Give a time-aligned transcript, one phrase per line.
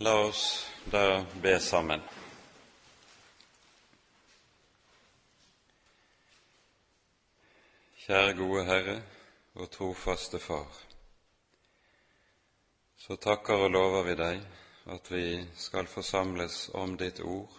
[0.00, 2.02] La oss da be sammen.
[7.98, 8.94] Kjære gode Herre
[9.58, 10.76] og trofaste Far.
[12.96, 14.44] Så takker og lover vi deg
[14.94, 15.24] at vi
[15.58, 17.56] skal forsamles om ditt ord,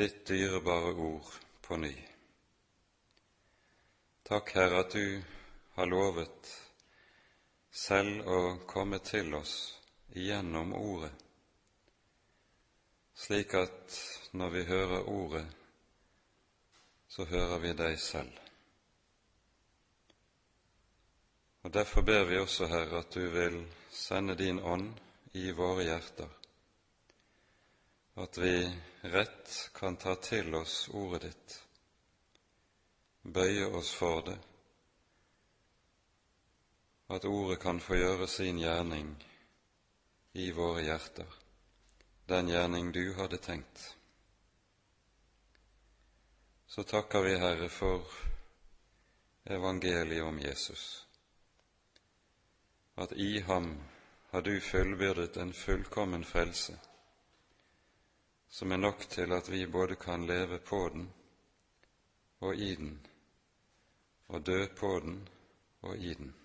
[0.00, 1.28] ditt dyrebare ord,
[1.60, 1.92] på ny.
[4.24, 5.20] Takk, Herre, at du
[5.76, 6.54] har lovet
[7.70, 9.58] selv å komme til oss
[10.12, 11.12] igjennom Ordet,
[13.14, 13.98] slik at
[14.32, 15.46] når vi hører Ordet,
[17.08, 18.38] så hører vi deg selv.
[21.62, 24.94] Og Derfor ber vi også, Herre, at du vil sende din ånd
[25.32, 26.28] i våre hjerter,
[28.16, 28.54] at vi
[29.02, 31.58] rett kan ta til oss ordet ditt,
[33.22, 34.38] bøye oss for det,
[37.10, 39.12] at ordet kan få gjøre sin gjerning
[40.32, 41.26] i våre hjerter,
[42.26, 43.96] den gjerning du hadde tenkt.
[46.66, 48.06] Så takker vi, Herre, for
[49.44, 51.06] evangeliet om Jesus,
[52.94, 53.72] at i ham
[54.30, 56.78] har du fullbyrdet en fullkommen frelse,
[58.48, 61.08] som er nok til at vi både kan leve på den
[62.40, 63.06] og i den,
[64.26, 65.28] og dø på den
[65.82, 66.39] og i den.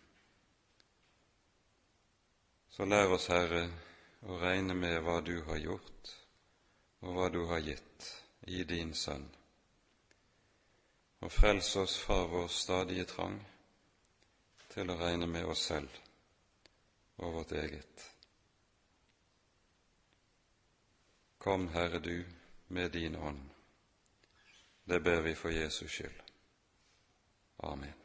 [2.76, 3.70] Så lær oss, Herre,
[4.28, 6.10] å regne med hva du har gjort,
[7.08, 8.08] og hva du har gitt
[8.52, 9.30] i din Sønn,
[11.24, 13.40] og frels oss fra vår stadige trang
[14.74, 16.04] til å regne med oss selv
[17.24, 18.08] og vårt eget.
[21.40, 22.26] Kom, Herre, du,
[22.76, 23.46] med din ånd.
[24.84, 26.26] Det ber vi for Jesus skyld.
[27.72, 28.05] Amen.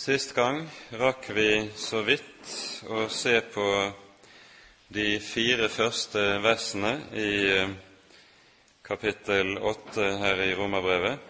[0.00, 0.62] Sist gang
[0.96, 2.52] rakk vi så vidt
[2.88, 3.64] å se på
[4.88, 7.74] de fire første versene i eh,
[8.80, 11.20] kapittel åtte her i Romerbrevet.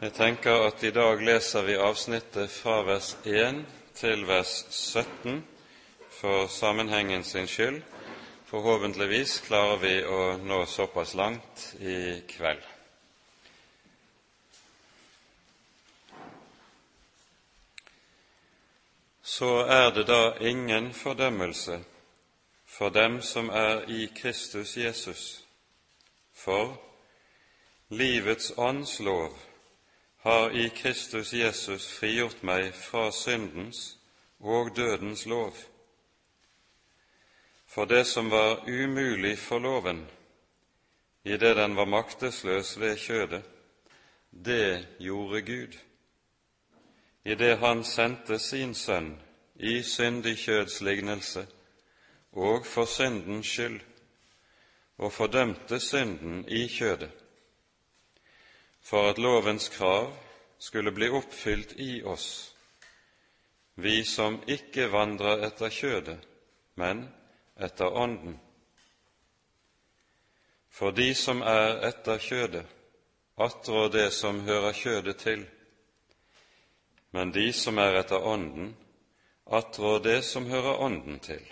[0.00, 3.62] Jeg tenker at i dag leser vi avsnittet fra vers 1
[3.94, 5.38] til vers 17
[6.18, 7.78] for sammenhengen sin skyld.
[8.50, 12.72] Forhåpentligvis klarer vi å nå såpass langt i kveld.
[19.32, 21.84] Så er det da ingen fordømmelse
[22.66, 25.44] for dem som er i Kristus Jesus.
[26.34, 26.76] For
[27.88, 29.38] livets ånds lov
[30.16, 33.96] har i Kristus Jesus frigjort meg fra syndens
[34.40, 35.56] og dødens lov.
[37.66, 40.04] For det som var umulig for loven,
[41.24, 43.42] idet den var maktesløs ved kjødet,
[44.30, 45.80] det gjorde Gud
[47.24, 49.14] idet Han sendte sin Sønn
[49.54, 51.46] i syndig kjøds lignelse
[52.32, 53.80] og for syndens skyld,
[54.98, 57.10] og fordømte synden i kjødet,
[58.80, 60.12] for at lovens krav
[60.58, 62.54] skulle bli oppfylt i oss,
[63.74, 66.18] vi som ikke vandrer etter kjødet,
[66.74, 67.06] men
[67.60, 68.40] etter Ånden.
[70.70, 72.66] For de som er etter kjødet,
[73.36, 75.46] attrår det som hører kjødet til,
[77.12, 78.72] men de som er etter Ånden,
[79.46, 81.44] attrår det som hører Ånden til.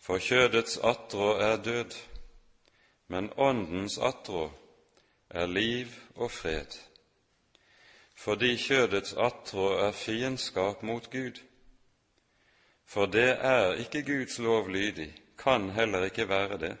[0.00, 1.94] For kjødets attrå er død,
[3.06, 4.50] men Åndens attrå
[5.30, 6.78] er liv og fred.
[8.14, 11.38] Fordi kjødets attrå er fiendskap mot Gud.
[12.86, 16.76] For det er ikke Guds lov lydig, kan heller ikke være det.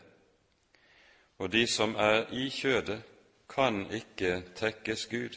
[1.38, 3.02] Og de som er i kjødet,
[3.48, 5.36] kan ikke tekkes Gud.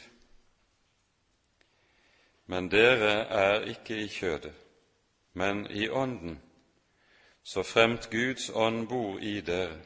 [2.46, 4.54] Men dere er ikke i kjødet,
[5.32, 6.38] men i Ånden,
[7.42, 9.80] så fremt Guds ånd bor i dere.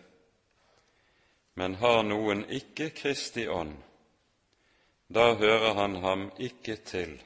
[1.55, 3.75] Men har noen ikke Kristi ånd,
[5.09, 7.17] da hører han ham ikke til.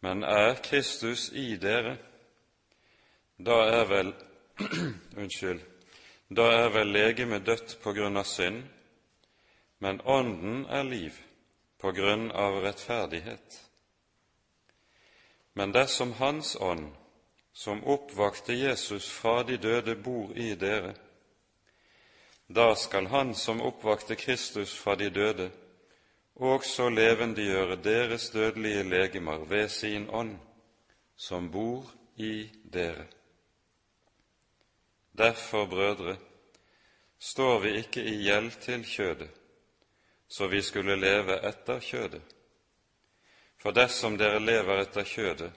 [0.00, 1.96] Men er Kristus i dere,
[3.38, 4.12] da er vel
[5.20, 5.60] Unnskyld.
[6.30, 8.62] Da er vel legemet dødt på grunn av synd,
[9.82, 11.16] men Ånden er liv
[11.80, 13.60] på grunn av rettferdighet.
[15.52, 16.92] Men dersom Hans ånd,
[17.52, 20.94] som oppvakte Jesus fra de døde, bor i dere,
[22.46, 25.50] da skal Han som oppvakte Kristus fra de døde,
[26.34, 30.38] også levendegjøre deres dødelige legemer ved sin ånd,
[31.16, 33.06] som bor i dere.
[35.18, 36.16] Derfor, brødre,
[37.18, 39.39] står vi ikke i gjeld til kjødet,
[40.30, 42.22] så vi skulle leve etter kjødet.
[43.58, 45.50] For dersom dere lever etter kjødet,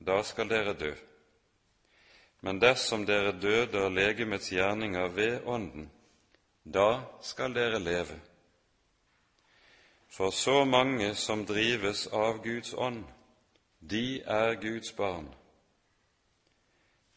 [0.00, 0.92] da skal dere dø.
[2.40, 5.90] Men dersom dere døder legemets gjerninger ved Ånden,
[6.64, 8.16] da skal dere leve.
[10.08, 13.04] For så mange som drives av Guds ånd,
[13.80, 15.28] de er Guds barn.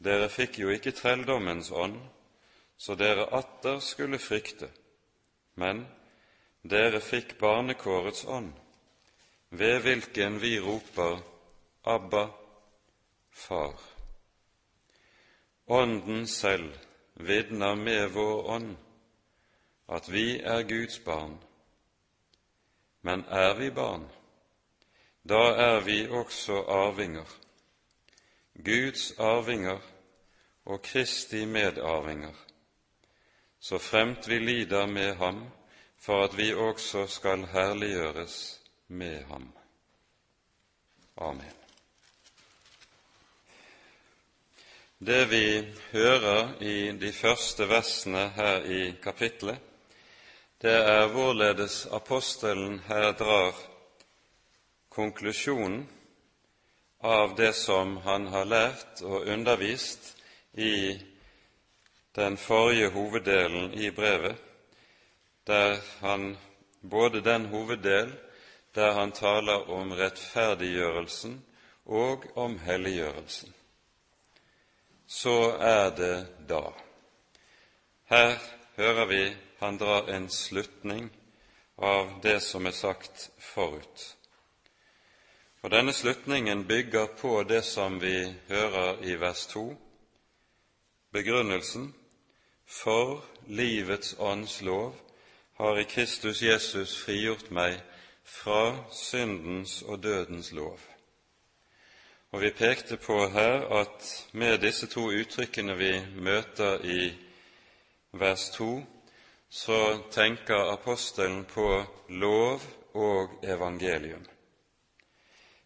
[0.03, 2.01] Dere fikk jo ikke trelldommens ånd,
[2.77, 4.67] så dere atter skulle frykte,
[5.55, 5.85] men
[6.67, 8.53] dere fikk barnekårets ånd,
[9.49, 11.21] ved hvilken vi roper
[11.83, 12.27] Abba,
[13.31, 13.79] Far.
[15.67, 16.73] Ånden selv
[17.13, 18.75] vitner med vår ånd
[19.87, 21.37] at vi er Guds barn.
[23.01, 24.07] Men er vi barn,
[25.23, 27.27] da er vi også arvinger,
[28.65, 29.79] Guds arvinger
[30.65, 32.33] og Kristi medarvinger,
[33.59, 35.45] så fremt vi lider med ham,
[35.99, 39.53] for at vi også skal herliggjøres med ham.
[41.17, 41.53] Amen.
[44.99, 49.59] Det vi hører i de første versene her i kapittelet,
[50.61, 53.53] det er hvorledes apostelen her drar
[54.89, 55.83] konklusjonen
[56.99, 60.15] av det som han har lært og undervist
[60.53, 60.97] i
[62.17, 64.46] den forrige hoveddelen i brevet,
[65.47, 66.37] der han
[66.81, 68.11] både den hoveddel
[68.75, 71.39] der han taler om rettferdiggjørelsen
[71.85, 73.53] og om helliggjørelsen.
[75.07, 76.61] Så er det da.
[78.05, 78.35] Her
[78.75, 79.23] hører vi
[79.59, 81.09] han drar en slutning
[81.77, 84.03] av det som er sagt forut.
[85.61, 89.65] Og Denne slutningen bygger på det som vi hører i vers 2,
[91.11, 91.93] begrunnelsen
[92.65, 95.06] for livets ånds lov
[95.57, 97.79] har i Kristus Jesus frigjort meg
[98.23, 100.79] fra syndens og dødens lov.
[102.31, 107.13] Og Vi pekte på her at med disse to uttrykkene vi møter i
[108.11, 108.83] vers 2,
[109.49, 112.61] så tenker apostelen på lov
[112.93, 114.25] og evangelium.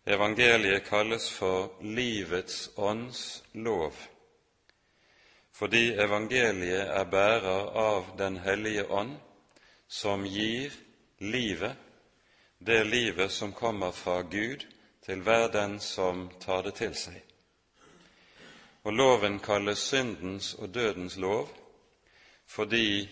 [0.05, 3.93] Evangeliet kalles for livets ånds lov
[5.61, 9.11] fordi evangeliet er bærer av Den hellige ånd,
[9.91, 10.73] som gir
[11.17, 11.75] livet,
[12.57, 14.63] det livet som kommer fra Gud
[15.05, 17.17] til hver den som tar det til seg.
[18.87, 21.51] Og loven kalles syndens og dødens lov
[22.47, 23.09] fordi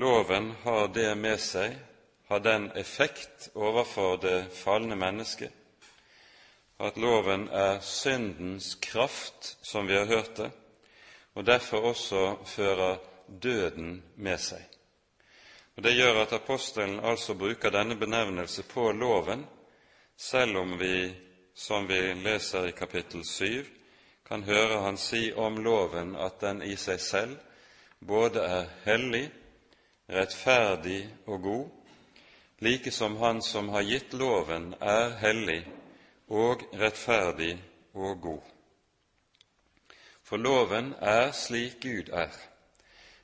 [0.00, 1.76] loven har det med seg,
[2.28, 5.52] har den effekt overfor det falne mennesket,
[6.80, 10.50] at loven er syndens kraft, som vi har hørt det,
[11.34, 12.96] og derfor også fører
[13.42, 14.72] døden med seg.
[15.76, 19.46] Og Det gjør at apostelen altså bruker denne benevnelse på loven,
[20.16, 21.14] selv om vi,
[21.54, 23.64] som vi leser i kapittel 7,
[24.26, 27.38] kan høre han si om loven at den i seg selv
[28.00, 29.30] både er hellig,
[30.08, 31.66] rettferdig og god,
[32.62, 35.64] like som Han som har gitt loven, er hellig
[36.28, 37.56] og rettferdig
[37.94, 38.42] og god.
[40.22, 42.51] For loven er slik Gud er.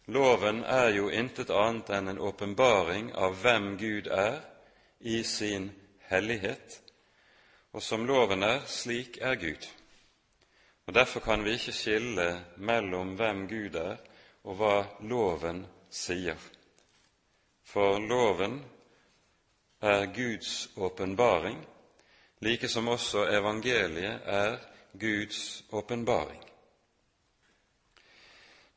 [0.08, 4.38] Loven er jo intet annet enn en åpenbaring av hvem Gud er
[5.04, 5.68] i sin
[6.08, 6.78] hellighet,
[7.76, 9.66] og som loven er, slik er Gud.
[10.88, 14.00] Og Derfor kan vi ikke skille mellom hvem Gud er,
[14.48, 16.40] og hva loven sier.
[17.68, 18.62] For loven
[19.84, 21.60] er Guds åpenbaring,
[22.40, 24.56] like som også evangeliet er
[24.96, 26.47] Guds åpenbaring.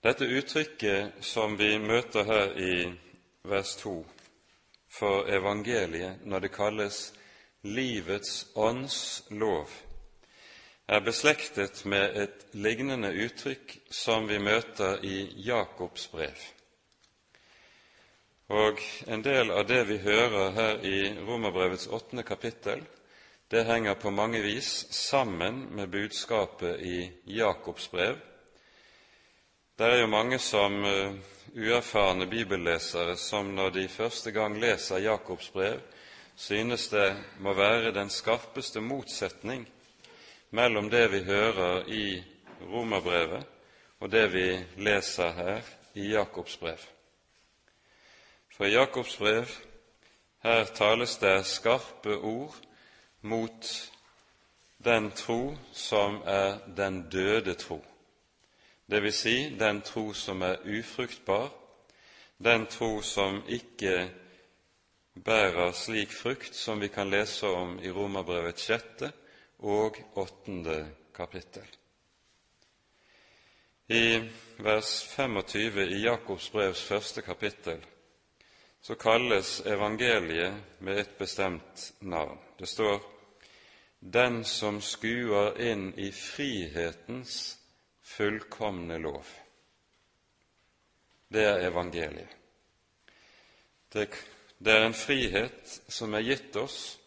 [0.01, 2.75] Dette uttrykket som vi møter her i
[3.46, 3.91] vers 2
[4.89, 7.01] for evangeliet når det kalles
[7.62, 8.96] livets ånds
[9.29, 9.70] lov,
[10.89, 16.41] er beslektet med et lignende uttrykk som vi møter i Jakobs brev.
[18.50, 20.98] Og en del av det vi hører her i
[21.29, 22.81] Romerbrevets åttende kapittel,
[23.53, 27.05] det henger på mange vis sammen med budskapet i
[27.38, 28.17] Jakobs brev,
[29.78, 31.13] det er jo mange som uh,
[31.56, 35.80] uerfarne bibellesere som når de første gang leser Jakobs brev,
[36.36, 39.68] synes det må være den skarpeste motsetning
[40.51, 42.24] mellom det vi hører i
[42.62, 43.46] Romerbrevet,
[44.00, 44.48] og det vi
[44.78, 45.62] leser her
[45.96, 46.80] i Jakobs brev.
[48.56, 49.48] For i Jakobs brev
[50.44, 52.56] her tales det skarpe ord
[53.22, 53.72] mot
[54.84, 57.82] den tro som er den døde tro
[58.92, 59.16] dvs.
[59.16, 61.50] Si den tro som er ufruktbar,
[62.38, 64.10] den tro som ikke
[65.16, 69.12] bærer slik frukt som vi kan lese om i Romerbrevet sjette
[69.60, 71.68] og åttende kapittel.
[73.88, 74.22] I
[74.58, 77.80] vers 25 i Jakobs brevs første kapittel
[78.82, 82.40] så kalles evangeliet med et bestemt navn.
[82.60, 83.02] Det står
[84.00, 87.61] 'Den som skuer inn i frihetens
[88.18, 89.38] fullkomne lov'.
[91.27, 92.38] Det er evangeliet.
[93.94, 94.08] Det,
[94.58, 97.00] det er en frihet som er gitt oss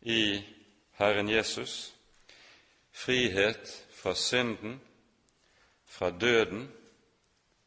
[0.00, 0.42] i
[0.98, 1.94] Herren Jesus.
[2.92, 4.80] Frihet fra synden,
[5.86, 6.68] fra døden,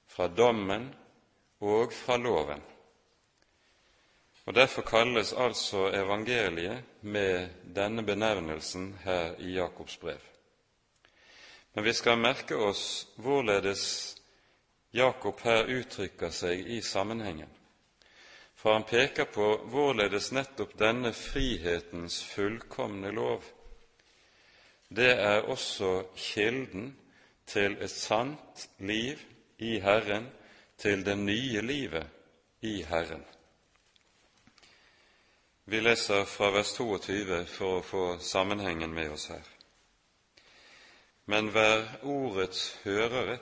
[0.08, 0.94] fra dommen
[1.60, 2.64] og fra loven.
[4.46, 10.35] Og Derfor kalles altså evangeliet med denne benevnelsen her i Jakobs brev.
[11.76, 14.16] Men vi skal merke oss hvorledes
[14.96, 17.50] Jakob her uttrykker seg i sammenhengen.
[18.56, 23.44] For han peker på hvorledes nettopp denne frihetens fullkomne lov,
[24.88, 26.94] det er også kilden
[27.46, 29.20] til et sant liv
[29.60, 30.30] i Herren,
[30.80, 32.08] til det nye livet
[32.64, 33.26] i Herren.
[35.66, 39.55] Vi leser fra vers 22 for å få sammenhengen med oss her.
[41.26, 43.40] Men vær ordets hørere,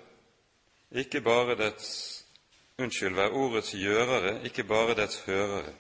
[0.91, 2.19] ikke bare dets
[2.77, 5.73] Unnskyld, vær ordets gjørere, ikke bare dets hørere,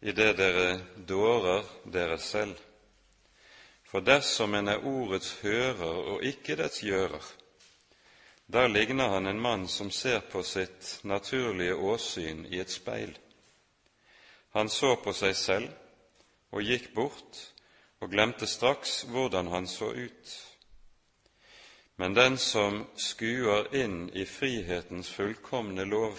[0.00, 2.56] i det dere dårer dere selv.
[3.84, 7.28] For dersom en er ordets hører og ikke dets gjører,
[8.48, 13.12] da ligner han en mann som ser på sitt naturlige åsyn i et speil
[14.56, 15.72] han så på seg selv
[16.56, 17.40] og gikk bort
[18.00, 20.34] og glemte straks hvordan han så ut.
[21.96, 26.18] Men den som skuer inn i frihetens fullkomne lov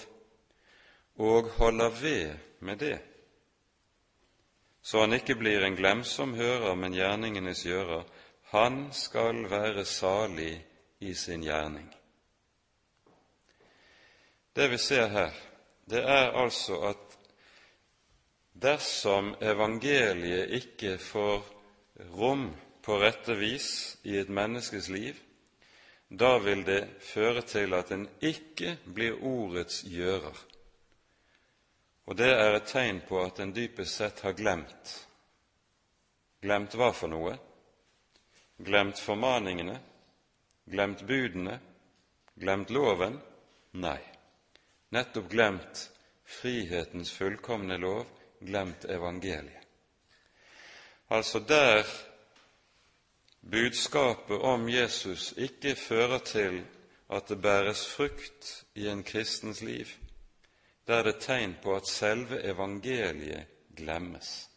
[1.21, 2.97] og holder ved med det,
[4.81, 8.05] så han ikke blir en glemsom hører, men gjerningenes gjører,
[8.53, 10.65] han skal være salig
[10.99, 11.89] i sin gjerning.
[14.55, 15.33] Det vi ser her,
[15.85, 17.17] det er altså at
[18.53, 21.56] dersom evangeliet ikke får
[21.99, 22.51] rom
[22.81, 25.15] på rette vis i et menneskes liv,
[26.07, 30.37] da vil det føre til at en ikke blir ordets gjører.
[32.07, 34.93] Og det er et tegn på at en dypest sett har glemt.
[36.39, 37.33] Glemt hva for noe?
[38.63, 39.75] Glemt formaningene?
[40.71, 41.59] Glemt budene?
[42.39, 43.19] Glemt loven?
[43.83, 43.99] Nei,
[44.95, 45.89] nettopp glemt
[46.23, 48.05] frihetens fullkomne lov
[48.39, 49.66] glemt evangeliet.
[51.09, 51.83] Altså der
[53.51, 56.65] budskapet om Jesus ikke fører til
[57.09, 59.85] at det bæres frukt i en kristens liv,
[60.87, 63.45] der er det tegn på at selve evangeliet
[63.75, 64.49] glemmes.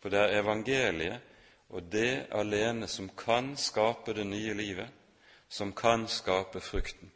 [0.00, 1.20] For det er evangeliet
[1.68, 4.88] og det alene som kan skape det nye livet,
[5.48, 7.12] som kan skape frukten.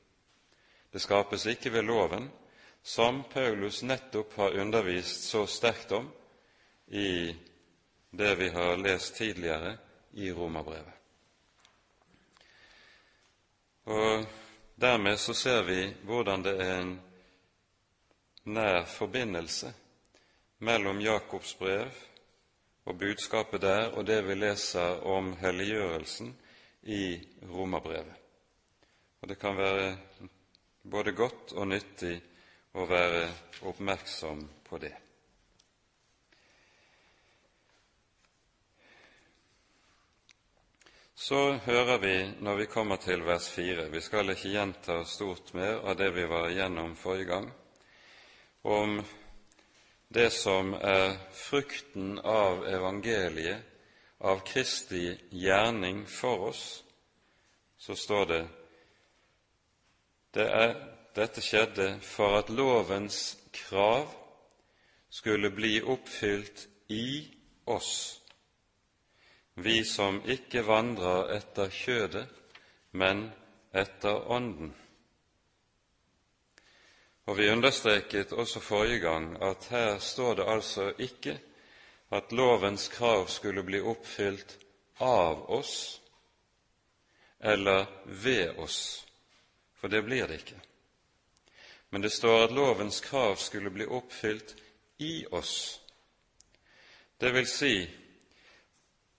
[0.93, 2.31] Det skapes ikke ved loven,
[2.83, 6.09] som Paulus nettopp har undervist så sterkt om
[6.89, 7.35] i
[8.17, 9.77] det vi har lest tidligere
[10.13, 10.93] i Romerbrevet.
[13.87, 14.27] Og
[14.77, 16.91] Dermed så ser vi hvordan det er en
[18.45, 19.71] nær forbindelse
[20.69, 21.89] mellom Jakobs brev
[22.85, 26.29] og budskapet der og det vi leser om helliggjørelsen
[26.83, 27.17] i
[27.49, 28.21] Romerbrevet.
[29.23, 29.97] Og det kan være
[30.85, 32.21] både godt og nyttig
[32.77, 33.25] å være
[33.73, 34.93] oppmerksom på det.
[41.19, 45.79] Så hører vi når vi kommer til vers fire Vi skal ikke gjenta stort mer
[45.89, 47.47] av det vi var igjennom forrige gang,
[48.63, 48.99] om
[50.13, 53.65] det som er frukten av evangeliet,
[54.21, 56.85] av Kristi gjerning for oss,
[57.79, 58.43] så står det
[60.37, 60.77] det er
[61.17, 64.13] dette skjedde for at lovens krav
[65.09, 67.25] skulle bli oppfylt i
[67.73, 68.21] oss,
[69.57, 72.27] vi som ikke vandrer etter kjødet,
[72.97, 73.31] men
[73.73, 74.75] etter Ånden.
[77.27, 81.39] Og Vi understreket også forrige gang at her står det altså ikke
[82.11, 84.59] at lovens krav skulle bli oppfylt
[85.01, 86.01] av oss
[87.41, 89.07] eller ved oss,
[89.75, 90.61] for det blir det ikke
[91.97, 94.57] men det står at lovens krav skulle bli oppfylt
[94.99, 95.81] i oss.
[97.17, 97.91] Det vil si,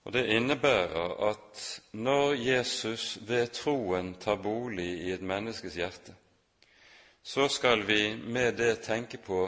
[0.08, 6.14] og det innebærer at når Jesus ved troen tar bolig i et menneskes hjerte,
[7.22, 9.42] så skal vi med det tenke på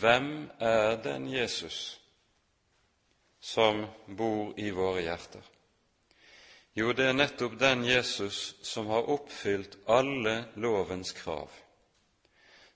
[0.00, 2.00] hvem er den Jesus
[3.40, 3.84] som
[4.16, 5.44] bor i våre hjerter?
[6.72, 11.52] Jo, det er nettopp den Jesus som har oppfylt alle lovens krav,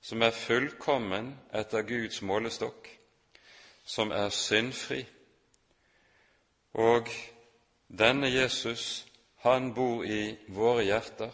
[0.05, 2.93] som er fullkommen etter Guds målestokk,
[3.85, 5.01] som er syndfri.
[6.73, 7.09] Og
[7.89, 9.07] denne Jesus,
[9.45, 11.33] han bor i våre hjerter,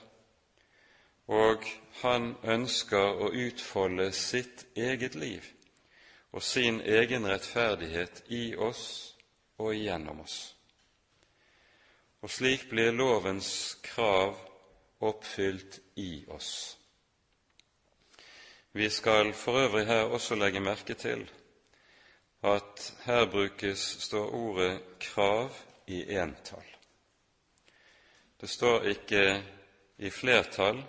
[1.29, 1.65] og
[2.01, 5.45] han ønsker å utfolde sitt eget liv
[6.33, 9.15] og sin egen rettferdighet i oss
[9.59, 10.39] og igjennom oss.
[12.23, 14.35] Og slik blir lovens krav
[15.05, 16.79] oppfylt i oss.
[18.73, 21.29] Vi skal for øvrig her også legge merke til
[22.43, 25.51] at her brukes står ordet krav
[25.87, 26.77] i entall.
[28.41, 29.43] Det står ikke
[29.97, 30.83] i flertall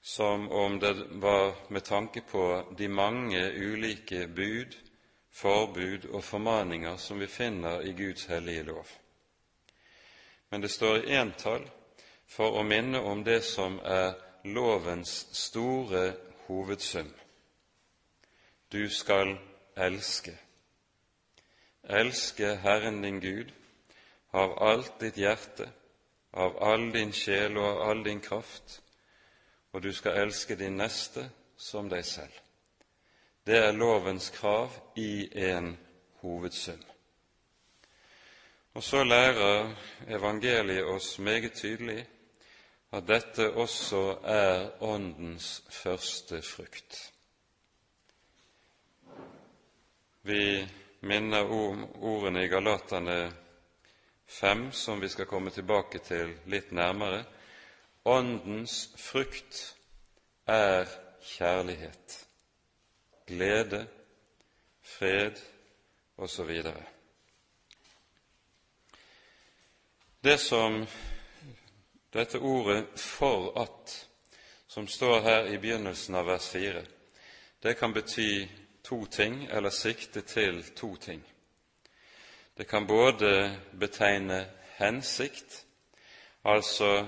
[0.00, 4.76] som om det var med tanke på de mange ulike bud,
[5.32, 8.86] forbud og formaninger som vi finner i Guds hellige lov.
[10.50, 11.64] Men det står i entall
[12.26, 16.12] for å minne om det som er lovens store
[16.46, 17.08] hovedsum.
[18.72, 19.36] Du skal
[19.76, 20.36] elske.
[21.88, 23.52] Elske Herren din Gud
[24.32, 25.68] av alt ditt hjerte,
[26.32, 28.80] av all din sjel og av all din kraft,
[29.72, 32.34] og du skal elske din neste som deg selv.
[33.46, 35.76] Det er lovens krav i en
[36.22, 36.80] hovedsum.
[38.74, 39.74] Og så lærer
[40.08, 42.00] evangeliet oss meget tydelig
[42.94, 47.12] at dette også er Åndens første frukt.
[50.22, 50.66] Vi
[51.04, 53.32] minner om ordene i Galaterne
[54.26, 57.24] 5, som vi skal komme tilbake til litt nærmere,
[58.04, 59.76] Åndens frukt
[60.44, 60.84] er
[61.24, 62.16] kjærlighet,
[63.26, 63.86] glede,
[64.82, 65.40] fred
[66.20, 66.50] osv.
[70.24, 70.86] Det som
[72.12, 74.08] dette ordet 'for at',
[74.66, 76.84] som står her i begynnelsen av vers 4,
[77.62, 78.48] det kan bety
[78.84, 81.24] to ting, eller sikte til to ting.
[82.56, 85.66] Det kan både betegne hensikt,
[86.44, 87.06] altså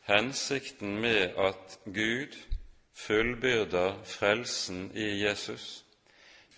[0.00, 2.36] hensikten med at Gud
[2.94, 5.84] fullbyrder frelsen i Jesus,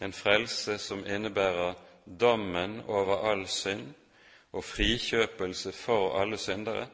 [0.00, 1.74] en frelse som innebærer
[2.20, 3.94] dommen over all synd
[4.52, 6.86] og frikjøpelse for alle syndere.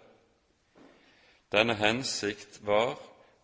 [1.52, 2.98] Denne hensikt var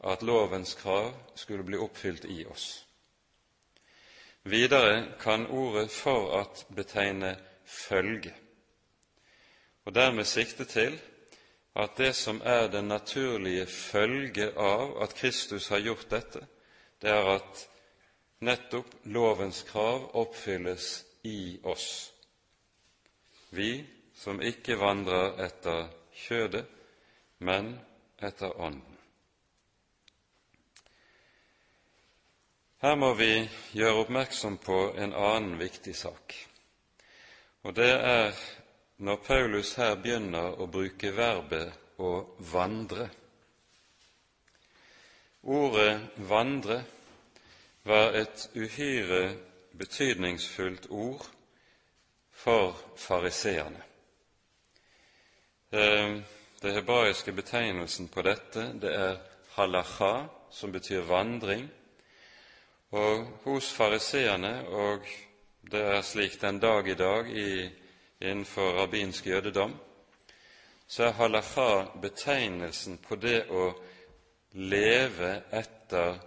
[0.05, 2.82] at lovens krav skulle bli oppfylt i oss.
[4.45, 8.35] Videre kan ordet 'for at' betegne følge,
[9.85, 11.01] og dermed sikte til
[11.77, 16.47] at det som er den naturlige følge av at Kristus har gjort dette,
[17.03, 17.69] det er at
[18.41, 22.13] nettopp lovens krav oppfylles i oss.
[23.51, 25.89] Vi som ikke vandrer etter
[26.27, 26.67] kjødet,
[27.39, 27.79] men
[28.23, 28.92] etter Ånden.
[32.83, 33.31] Her må vi
[33.79, 36.35] gjøre oppmerksom på en annen viktig sak,
[37.63, 38.33] og det er
[39.07, 42.11] når Paulus her begynner å bruke verbet å
[42.53, 43.07] vandre.
[45.43, 46.83] Ordet 'vandre'
[47.87, 49.37] var et uhyre
[49.79, 51.27] betydningsfullt ord
[52.31, 53.83] for fariseerne.
[55.71, 56.25] Den
[56.63, 59.17] det hebraiske betegnelsen på dette det er
[59.55, 61.71] halacha, som betyr vandring.
[62.93, 65.07] Og hos fariseerne, og
[65.73, 67.71] det er slik den dag i dag i
[68.21, 69.73] innenfor rabbinsk jødedom,
[70.87, 73.71] så er halakha betegnelsen på det å
[74.53, 76.19] leve etter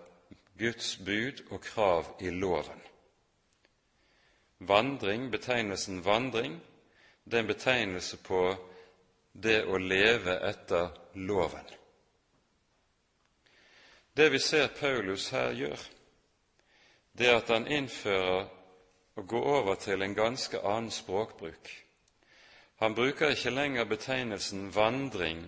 [0.57, 2.81] Guds bud og krav i loven.
[4.59, 6.57] Vandring, betegnelsen vandring,
[7.25, 8.55] det er en betegnelse på
[9.33, 11.69] det å leve etter loven.
[14.15, 15.81] Det vi ser Paulus her gjør,
[17.17, 18.47] det at han innfører
[19.15, 21.71] å gå over til en ganske annen språkbruk.
[22.83, 25.45] Han bruker ikke lenger betegnelsen vandring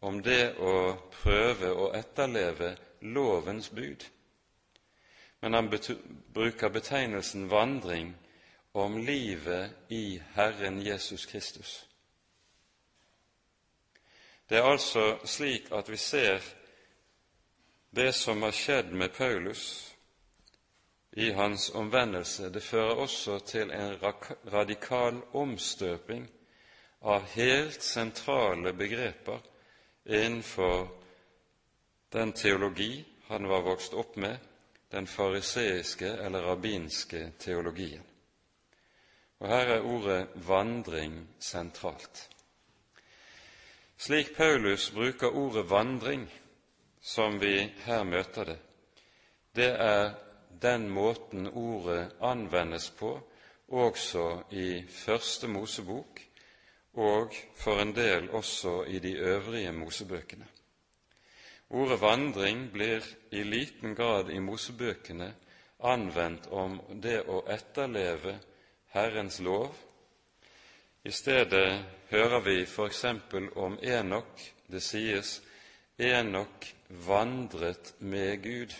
[0.00, 4.04] om det å prøve å etterleve lovens bud,
[5.40, 8.14] men han bruker betegnelsen vandring
[8.74, 11.84] om livet i Herren Jesus Kristus.
[14.48, 16.42] Det er altså slik at vi ser
[17.94, 19.93] det som har skjedd med Paulus
[21.16, 23.94] i hans omvendelse, det fører også til en
[24.52, 26.26] radikal omstøping
[27.06, 29.38] av helt sentrale begreper
[30.04, 30.88] innenfor
[32.12, 34.36] den teologi han var vokst opp med,
[34.90, 38.02] den fariseiske eller rabbinske teologien.
[39.38, 42.28] Og her er ordet vandring sentralt.
[43.98, 46.26] Slik Paulus bruker ordet vandring,
[47.00, 48.58] som vi her møter det,
[49.54, 50.14] det er
[50.60, 53.16] den måten ordet anvendes på
[53.68, 56.20] også i Første Mosebok
[56.94, 60.46] og for en del også i de øvrige Mosebøkene.
[61.70, 65.32] Ordet vandring blir i liten grad i Mosebøkene
[65.82, 68.36] anvendt om det å etterleve
[68.94, 69.74] Herrens lov.
[71.04, 73.04] I stedet hører vi f.eks.
[73.56, 74.40] om Enok.
[74.66, 75.40] Det sies
[75.98, 78.74] Enok vandret med Gud.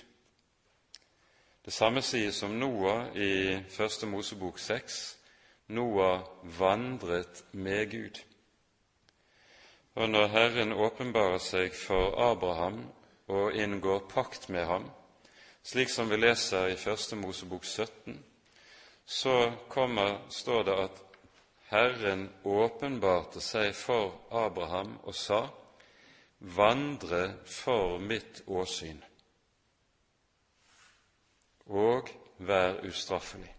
[1.64, 5.16] Det samme sies om Noah i Første Mosebok seks.
[5.72, 6.20] Noah
[6.59, 8.18] vandret med Gud.
[9.94, 12.83] Og når Herren åpenbarer seg for Abraham
[13.33, 14.90] og inngår pakt med ham,
[15.64, 18.20] slik som vi leser i Første Mosebok 17,
[19.07, 21.03] så kommer, står det at
[21.72, 25.46] Herren åpenbarte seg for Abraham og sa:"
[26.40, 29.00] Vandre for mitt åsyn,
[31.66, 33.50] og vær ustraffelig.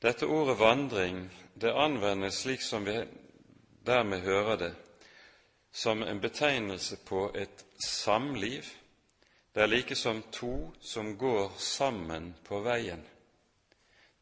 [0.00, 1.26] Dette ordet vandring
[1.60, 2.96] det anvendes slik som vi
[3.86, 4.74] dermed hører det,
[5.72, 8.64] som en betegnelse på et samliv.
[9.54, 13.02] Det er like som to som går sammen på veien,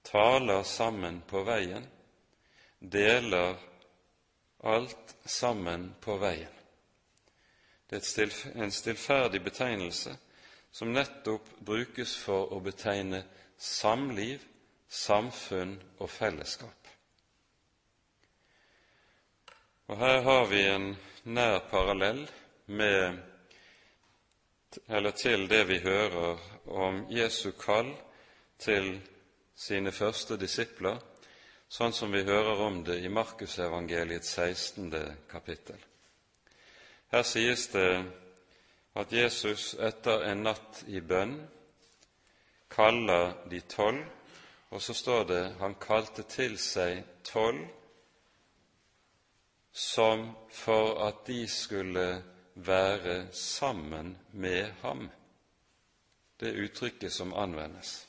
[0.05, 1.87] taler sammen på veien,
[2.81, 3.57] deler
[4.65, 6.55] alt sammen på veien.
[7.91, 10.17] Det er en stillferdig betegnelse
[10.71, 13.23] som nettopp brukes for å betegne
[13.59, 14.43] samliv,
[14.89, 16.93] samfunn og fellesskap.
[19.89, 20.91] Og Her har vi en
[21.25, 22.27] nær parallell
[22.67, 23.19] med,
[24.89, 27.95] eller til det vi hører om Jesu kall
[28.61, 28.99] til
[29.57, 30.99] sine første disipler,
[31.69, 34.93] sånn som vi hører om det i Markusevangeliets 16.
[35.31, 35.81] kapittel.
[37.13, 37.89] Her sies det
[38.99, 41.37] at Jesus etter en natt i bønn
[42.73, 44.03] kaller de tolv,
[44.75, 47.63] og så står det han kalte til seg tolv
[49.73, 52.09] som for at de skulle
[52.55, 55.07] være sammen med ham.
[56.41, 58.09] Det uttrykket som anvendes.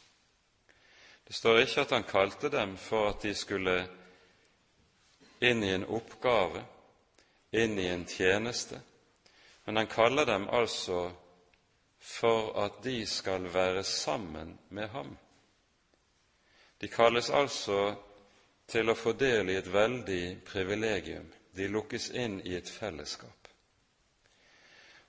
[1.28, 3.78] Det står ikke at han kalte dem for at de skulle
[5.42, 6.64] inn i en oppgave,
[7.54, 8.82] inn i en tjeneste,
[9.70, 11.12] men han kaller dem altså
[12.02, 15.12] for at de skal være sammen med ham.
[16.82, 17.94] De kalles altså
[18.66, 23.52] til å få del i et veldig privilegium, de lukkes inn i et fellesskap.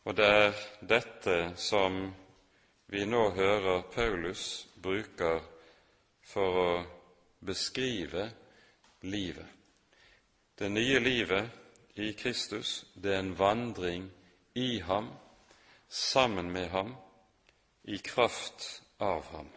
[0.05, 1.96] Og det er dette som
[2.92, 4.44] vi nå hører Paulus
[4.77, 5.40] bruker
[6.35, 6.70] for å
[7.40, 8.29] beskrive
[9.09, 9.49] livet.
[10.53, 14.11] Det nye livet i Kristus, det er en vandring
[14.55, 15.09] i ham,
[15.89, 16.95] sammen med ham,
[17.83, 19.49] i kraft av ham.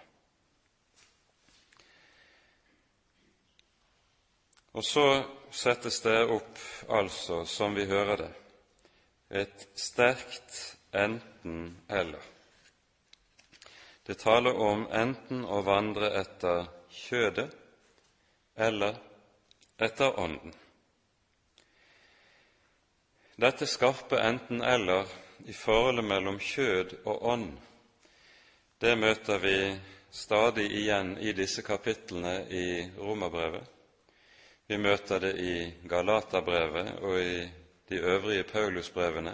[4.74, 5.06] Og så
[5.54, 6.58] settes det opp,
[6.90, 8.32] altså, som vi hører det,
[9.44, 12.32] et sterkt enten-eller.
[14.04, 17.50] Det taler om enten å vandre etter kjødet
[18.56, 18.98] eller
[19.78, 20.54] etter Ånden.
[23.36, 25.08] Dette skarpe enten-eller
[25.50, 27.48] i forholdet mellom kjød og ånd,
[28.78, 29.56] det møter vi
[30.14, 33.66] stadig igjen i disse kapitlene i Romerbrevet.
[34.70, 35.56] Vi møter det i
[35.90, 37.50] Galaterbrevet og i
[37.90, 39.34] de øvrige Paulusbrevene,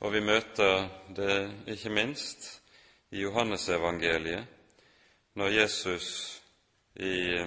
[0.00, 1.38] og vi møter det
[1.76, 2.48] ikke minst
[3.10, 4.46] i Johannesevangeliet,
[5.34, 6.40] når Jesus
[6.96, 7.44] i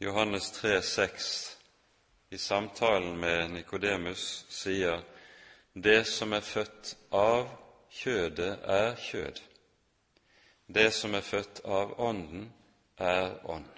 [0.00, 1.57] Johannes 3, 6,
[2.30, 5.00] i samtalen med Nikodemus sier
[5.72, 7.46] det som er født av
[7.90, 9.40] kjødet, er kjød.
[10.68, 12.50] Det som er født av Ånden,
[12.98, 13.68] er ånd.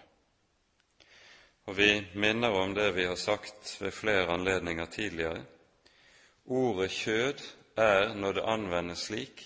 [1.68, 5.44] Og vi minner om det vi har sagt ved flere anledninger tidligere.
[6.46, 7.44] Ordet kjød
[7.76, 9.44] er, når det anvendes slik,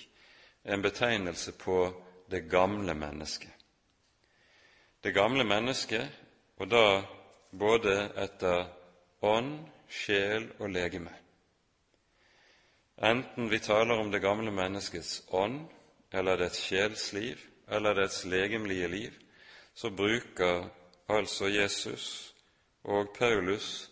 [0.64, 1.90] en betegnelse på
[2.30, 3.50] det gamle mennesket.
[5.04, 6.08] Det gamle mennesket,
[6.56, 7.02] og da
[7.52, 8.64] både etter
[9.24, 9.58] ånd,
[9.88, 11.12] sjel og legeme.
[13.02, 15.64] Enten vi taler om det gamle menneskets ånd,
[16.14, 19.18] eller dets sjelsliv, eller dets legemlige liv,
[19.74, 20.68] så bruker
[21.10, 22.34] altså Jesus
[22.84, 23.90] og Paulus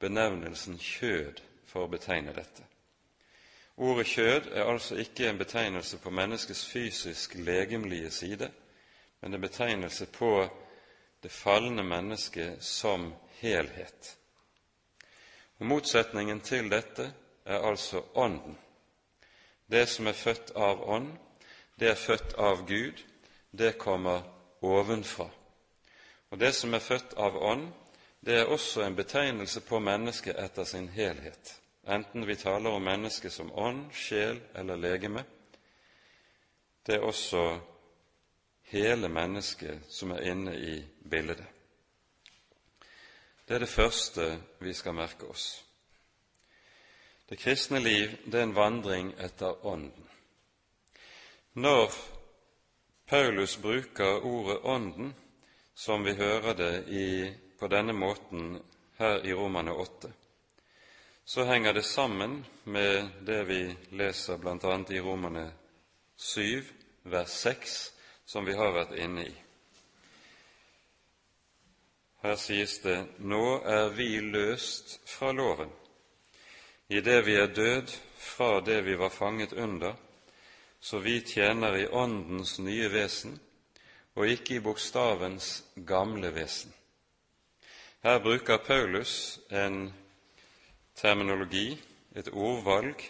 [0.00, 2.64] benevnelsen kjød for å betegne dette.
[3.76, 8.50] Ordet kjød er altså ikke en betegnelse på menneskets fysisk legemlige side,
[9.20, 10.48] men en betegnelse på
[11.22, 14.16] det falne mennesket som helhet.
[15.62, 17.04] Og Motsetningen til dette
[17.46, 18.56] er altså Ånden.
[19.70, 21.12] Det som er født av ånd,
[21.78, 22.98] det er født av Gud,
[23.52, 24.24] det kommer
[24.58, 25.28] ovenfra.
[26.30, 27.68] Og det som er født av ånd,
[28.26, 31.54] det er også en betegnelse på mennesket etter sin helhet,
[31.86, 35.22] enten vi taler om mennesket som ånd, sjel eller legeme.
[36.86, 37.46] Det er også
[38.74, 41.51] hele mennesket som er inne i bildet.
[43.46, 44.26] Det er det første
[44.60, 45.64] vi skal merke oss.
[47.28, 50.08] Det kristne liv det er en vandring etter Ånden.
[51.52, 51.92] Når
[53.06, 55.14] Paulus bruker ordet Ånden,
[55.74, 58.58] som vi hører det i, på denne måten
[58.98, 60.12] her i Romane 8,
[61.24, 64.84] så henger det sammen med det vi leser bl.a.
[64.90, 65.52] i Romane
[66.16, 66.64] 7,
[67.02, 67.92] vers 6,
[68.24, 69.34] som vi har vært inne i.
[72.22, 75.70] Her sies det nå er vi løst fra loven,
[76.88, 79.96] idet vi er død fra det vi var fanget under,
[80.80, 83.40] så vi tjener i Åndens nye vesen
[84.14, 86.72] og ikke i bokstavens gamle vesen.
[88.02, 89.92] Her bruker Paulus en
[90.94, 91.78] terminologi,
[92.14, 93.02] et ordvalg,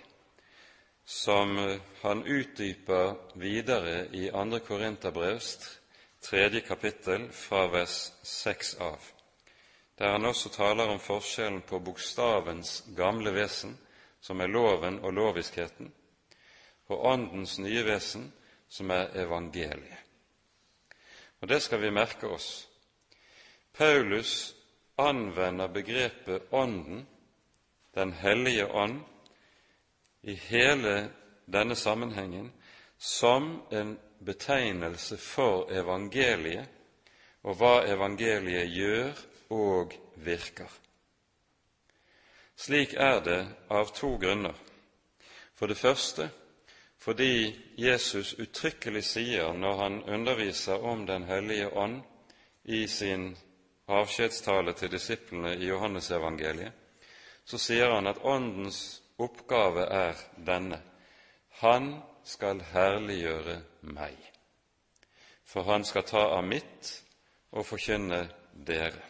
[1.04, 1.56] som
[2.02, 4.58] han utdyper videre i 2.
[4.66, 5.81] Korinterbrevs
[6.22, 8.98] tredje kapittel fra vers 6 av,
[9.98, 13.74] der han også taler om forskjellen på bokstavens gamle vesen,
[14.20, 15.92] som er loven og loviskheten,
[16.88, 18.32] og Åndens nye vesen,
[18.68, 19.98] som er evangeliet.
[21.42, 22.68] Og det skal vi merke oss.
[23.74, 24.54] Paulus
[24.98, 27.06] anvender begrepet Ånden,
[27.94, 29.02] Den hellige ånd,
[30.22, 31.10] i hele
[31.44, 32.52] denne sammenhengen
[32.98, 36.68] som en betegnelse for evangeliet
[37.42, 39.22] og hva evangeliet gjør
[39.54, 40.70] og virker.
[42.56, 43.40] Slik er det
[43.72, 44.54] av to grunner.
[45.54, 46.28] For det første
[47.02, 52.02] fordi Jesus uttrykkelig sier når han underviser om Den hellige ånd
[52.64, 53.32] i sin
[53.90, 56.70] avskjedstale til disiplene i Johannesevangeliet,
[57.44, 60.14] så sier han at Åndens oppgave er
[60.46, 60.78] denne
[61.58, 63.60] Han skal herliggjøre
[63.94, 64.16] meg,
[65.44, 66.92] for han skal ta av mitt
[67.52, 69.02] og forkynne dere.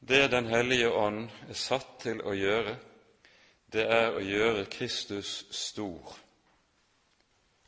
[0.00, 2.76] Det Den hellige ånd er satt til å gjøre,
[3.72, 6.12] det er å gjøre Kristus stor,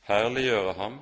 [0.06, 1.00] herliggjøre ham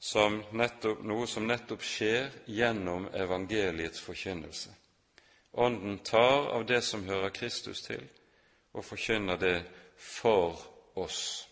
[0.00, 4.74] som nettopp, noe som nettopp skjer gjennom evangeliets forkynnelse.
[5.52, 8.02] Ånden tar av det som hører Kristus til,
[8.72, 9.56] og forkynner det
[9.96, 10.58] for
[10.94, 11.48] oss.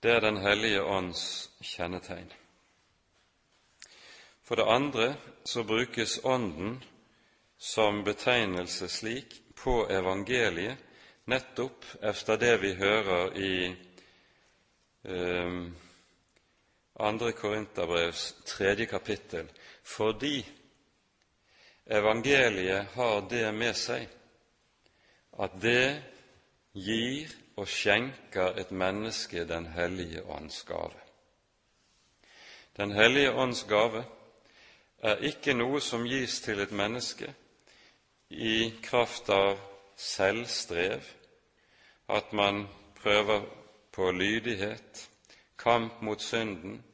[0.00, 2.32] Det er Den hellige ånds kjennetegn.
[4.42, 6.84] For det andre så brukes Ånden
[7.58, 10.78] som betegnelse slik på evangeliet
[11.24, 13.76] nettopp efter det vi hører i
[15.04, 15.60] eh,
[16.94, 19.46] andre Korinterbrevs tredje kapittel,
[19.82, 20.46] fordi
[21.86, 24.08] evangeliet har det med seg
[25.40, 25.84] at det
[26.74, 31.00] gir og skjenker et menneske Den hellige ånds gave.
[32.76, 34.04] Den hellige ånds gave
[35.02, 37.34] er ikke noe som gis til et menneske
[38.30, 39.58] i kraft av
[39.96, 41.00] selvstrev,
[42.08, 42.66] at man
[43.02, 43.42] prøver
[43.92, 45.08] på lydighet,
[45.58, 46.84] kamp mot synden,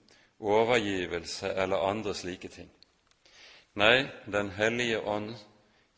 [0.41, 2.71] overgivelse eller andre slike ting.
[3.75, 5.35] Nei, Den hellige ånd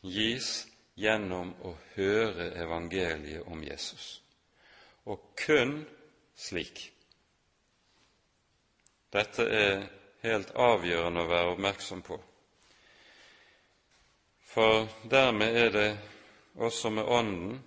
[0.01, 0.67] gis
[0.99, 4.19] gjennom å høre evangeliet om Jesus,
[5.07, 5.81] og kun
[6.35, 6.89] slik.
[9.09, 9.85] Dette er
[10.21, 12.19] helt avgjørende å være oppmerksom på.
[14.49, 15.89] For dermed er det
[16.59, 17.59] også med Ånden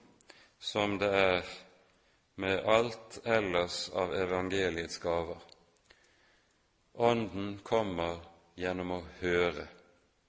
[0.62, 1.52] som det er
[2.42, 5.38] med alt ellers av evangeliets gaver.
[6.92, 8.20] Ånden kommer
[8.54, 9.66] gjennom å høre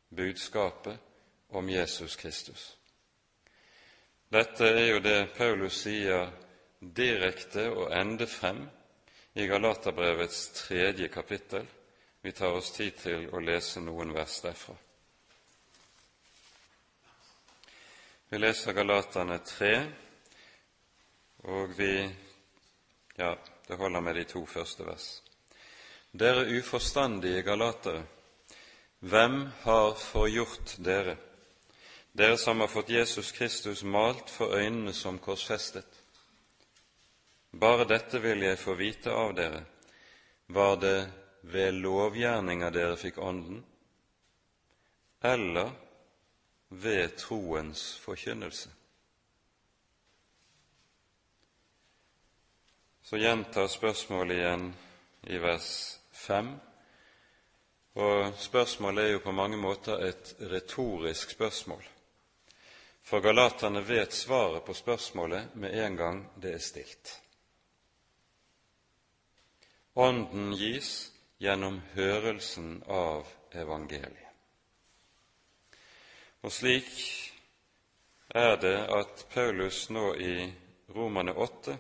[0.10, 0.98] budskapet
[1.54, 2.83] om Jesus Kristus.
[4.34, 6.32] Dette er jo det Paulus sier
[6.82, 8.64] direkte og ende frem
[9.38, 11.68] i Galaterbrevets tredje kapittel.
[12.22, 14.74] Vi tar oss tid til å lese noen vers derfra.
[18.32, 19.70] Vi leser Galaterne 3,
[21.54, 21.92] og vi
[23.20, 23.36] Ja,
[23.68, 25.22] det holder med de to første vers.
[26.10, 28.02] Dere uforstandige galatere,
[29.00, 31.20] hvem har forgjort dere?
[32.14, 36.02] Dere som har fått Jesus Kristus malt for øynene som korsfestet.
[37.52, 39.64] Bare dette vil jeg få vite av dere.
[40.48, 40.98] Var det
[41.42, 43.64] ved lovgjerninger dere fikk Ånden,
[45.22, 45.72] eller
[46.70, 48.70] ved troens forkynnelse?
[53.04, 54.70] Så gjentar spørsmålet igjen
[55.34, 55.72] i vers
[56.12, 56.54] 5
[57.94, 61.84] og spørsmålet er jo på mange måter et retorisk spørsmål.
[63.04, 67.20] For galaterne vet svaret på spørsmålet med en gang det er stilt.
[69.94, 74.32] Ånden gis gjennom hørelsen av evangeliet.
[76.44, 76.90] Og slik
[78.36, 80.36] er det at Paulus nå i
[80.96, 81.78] Romane 8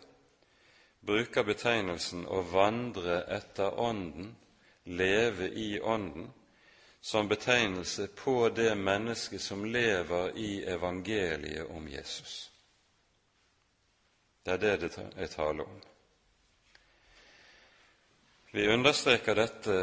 [1.03, 4.35] bruker betegnelsen 'å vandre etter Ånden'
[4.85, 6.31] leve i Ånden,
[7.03, 12.51] som betegnelse på det mennesket som lever i evangeliet om Jesus.
[14.43, 15.81] Det er det det er tale om.
[18.55, 19.75] Vi understreker dette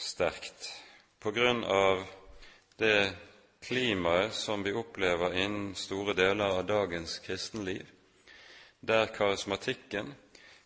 [0.00, 0.70] sterkt
[1.20, 2.06] på grunn av
[2.80, 3.12] det
[3.60, 7.84] klimaet som vi opplever innen store deler av dagens kristenliv,
[8.80, 10.14] der karismatikken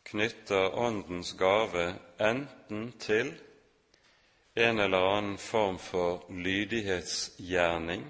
[0.06, 3.34] knytter Åndens gave enten til
[4.58, 8.04] en eller annen form for lydighetsgjerning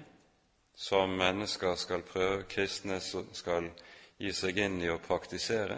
[0.75, 3.01] som mennesker skal prøve, kristne
[3.33, 3.67] skal
[4.17, 5.75] gi seg inn i å praktisere,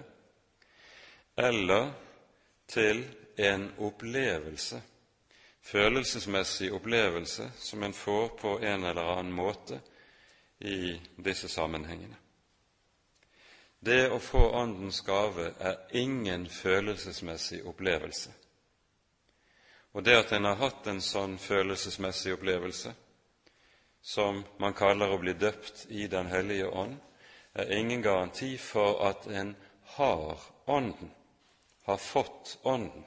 [1.35, 1.89] eller
[2.69, 3.01] til
[3.41, 4.81] en opplevelse,
[5.71, 9.79] følelsesmessig opplevelse, som en får på en eller annen måte
[10.59, 12.19] i disse sammenhengene.
[13.79, 18.35] Det å få Åndens gave er ingen følelsesmessig opplevelse.
[19.93, 22.93] Og det at en har hatt en sånn følelsesmessig opplevelse,
[24.01, 26.97] som man kaller å bli døpt i Den hellige ånd,
[27.53, 29.55] er ingen garanti for at en
[29.97, 31.11] har Ånden,
[31.85, 33.05] har fått Ånden.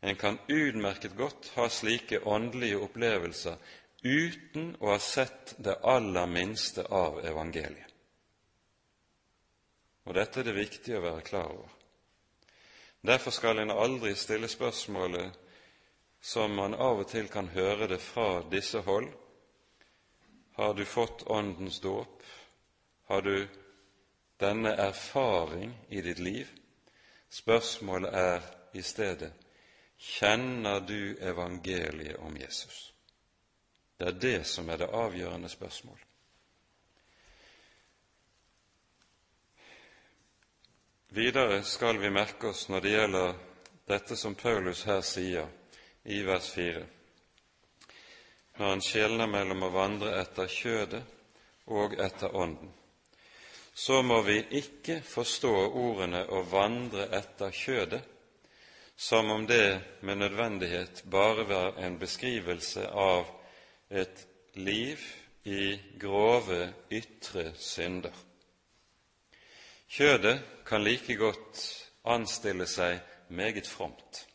[0.00, 3.56] En kan utmerket godt ha slike åndelige opplevelser
[4.02, 7.90] uten å ha sett det aller minste av evangeliet.
[10.06, 11.70] Og dette er det viktig å være klar over.
[13.06, 15.38] Derfor skal en aldri stille spørsmålet
[16.22, 19.08] som man av og til kan høre det fra disse hold.
[20.54, 22.22] Har du fått Åndens dåp?
[23.10, 23.48] Har du
[24.38, 26.50] denne erfaring i ditt liv?
[27.28, 29.32] Spørsmålet er i stedet
[29.98, 32.92] kjenner du evangeliet om Jesus?
[33.98, 35.98] Det er det som er det avgjørende spørsmål.
[41.08, 43.34] Videre skal vi merke oss når det gjelder
[43.90, 45.50] dette som Paulus her sier,
[46.04, 46.84] i vers 4,
[48.58, 51.02] når han skjelner mellom å vandre etter kjødet
[51.72, 52.72] og etter Ånden.
[53.74, 58.12] Så må vi ikke forstå ordene 'å vandre etter kjødet'
[58.96, 63.26] som om det med nødvendighet bare var en beskrivelse av
[63.90, 65.00] et liv
[65.44, 68.12] i grove ytre synder.
[69.88, 71.64] Kjødet kan like godt
[72.04, 74.26] anstille seg meget fromt.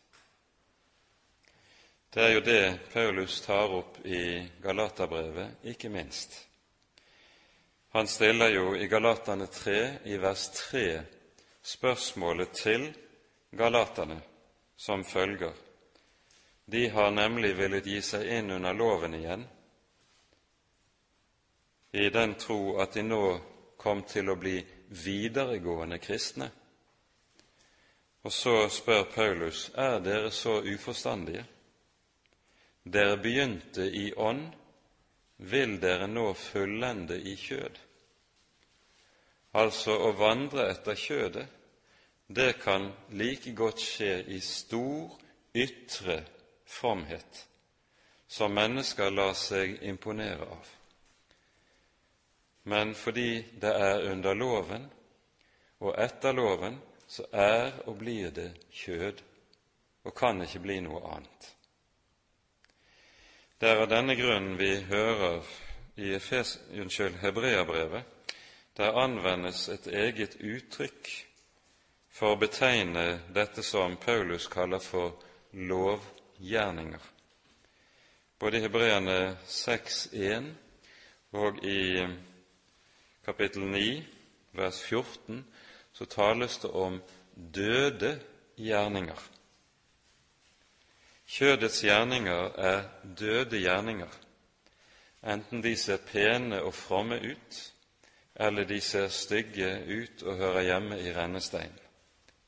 [2.18, 6.48] Det er jo det Paulus tar opp i Galaterbrevet, ikke minst.
[7.94, 11.02] Han stiller jo i Galatane 3, i vers 3,
[11.62, 12.88] spørsmålet til
[13.52, 14.18] galaterne
[14.76, 15.52] som følger.
[16.66, 19.44] De har nemlig villet gi seg inn under loven igjen,
[21.92, 23.20] i den tro at de nå
[23.78, 24.56] kom til å bli
[25.04, 26.50] videregående kristne.
[28.26, 31.46] Og så spør Paulus, er dere så uforstandige?
[32.88, 34.48] Dere begynte i ånd,
[35.38, 37.80] vil dere nå fullende i kjød.
[39.60, 41.46] Altså å vandre etter kjødet,
[42.28, 45.18] det kan like godt skje i stor
[45.56, 46.22] ytre
[46.68, 47.44] fromhet,
[48.28, 50.72] som mennesker lar seg imponere av.
[52.68, 54.88] Men fordi det er under loven
[55.80, 59.24] og etter loven, så er og blir det kjød
[60.08, 61.54] og kan ikke bli noe annet.
[63.58, 65.40] Det er av denne grunnen vi hører
[65.98, 68.04] i Efes, unnskyld, Hebreabrevet
[68.78, 71.08] der anvendes et eget uttrykk
[72.14, 75.16] for å betegne dette som Paulus kaller for
[75.58, 77.02] lovgjerninger.
[78.38, 79.18] Både i Hebreane
[79.50, 80.52] 6.1
[81.42, 82.06] og i
[83.26, 83.88] kapittel 9,
[84.54, 85.42] vers 14,
[85.98, 87.02] så tales det om
[87.34, 88.20] døde
[88.62, 89.18] gjerninger.
[91.28, 92.84] Kjødets gjerninger er
[93.20, 94.14] døde gjerninger,
[95.24, 97.58] enten de ser pene og fromme ut,
[98.36, 101.80] eller de ser stygge ut og hører hjemme i rennesteinen.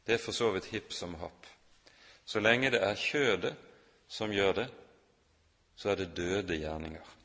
[0.07, 1.45] Det er for så vidt hipp som happ.
[2.25, 3.55] Så lenge det er kjødet
[4.07, 4.67] som gjør det,
[5.75, 7.15] så er det døde gjerninger.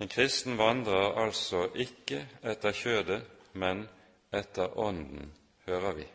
[0.00, 3.22] En kristen vandrer altså ikke etter kjødet,
[3.52, 3.84] men
[4.32, 5.32] etter Ånden,
[5.66, 6.06] hører vi.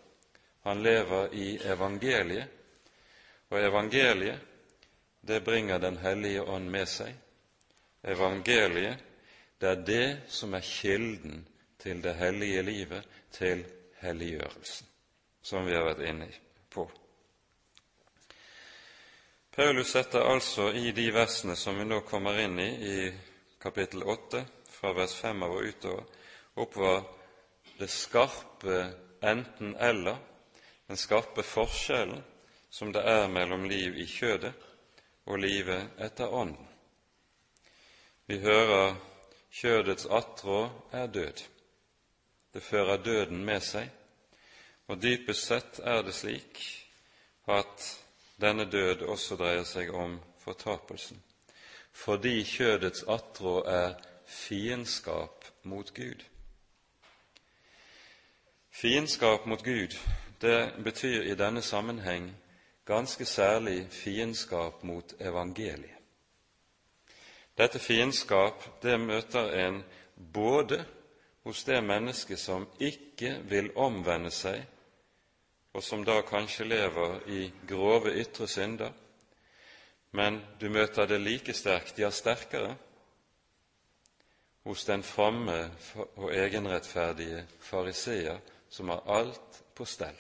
[0.64, 2.57] Han lever i evangeliet,
[3.50, 4.40] og evangeliet,
[5.28, 7.14] det bringer Den hellige ånd med seg.
[8.04, 9.00] Evangeliet,
[9.60, 11.48] det er det som er kilden
[11.80, 13.66] til det hellige livet, til
[14.00, 14.88] helliggjørelsen,
[15.42, 16.28] som vi har vært inne
[16.70, 16.86] på.
[19.52, 22.98] Paulus setter altså i de versene som vi nå kommer inn i, i
[23.60, 26.04] kapittel 8, fra vers 5 av og utover,
[26.62, 26.96] opp hva
[27.80, 28.84] det skarpe
[29.26, 30.18] enten-eller,
[30.88, 32.22] den skarpe forskjellen
[32.70, 34.54] som det er mellom liv i kjødet
[35.26, 36.68] og livet etter Ånden.
[38.28, 38.96] Vi hører
[39.52, 41.44] kjødets attrå er død.
[42.54, 43.90] Det fører døden med seg,
[44.88, 46.60] og dypest sett er det slik
[47.48, 47.88] at
[48.42, 51.20] denne død også dreier seg om fortapelsen,
[51.92, 53.96] fordi kjødets attrå er
[54.28, 56.24] fiendskap mot Gud.
[58.72, 59.96] Fiendskap mot Gud,
[60.42, 62.30] det betyr i denne sammenheng
[62.88, 65.94] ganske særlig fiendskap mot evangeliet.
[67.58, 69.84] Dette fiendskap det møter en
[70.34, 70.86] både
[71.44, 74.62] hos det mennesket som ikke vil omvende seg
[75.78, 78.94] og som da kanskje lever i grove ytre synder,
[80.18, 82.72] men du møter det like sterkt, ja sterkere,
[84.66, 85.60] hos den fromme
[86.16, 90.18] og egenrettferdige fariseer som har alt på stell.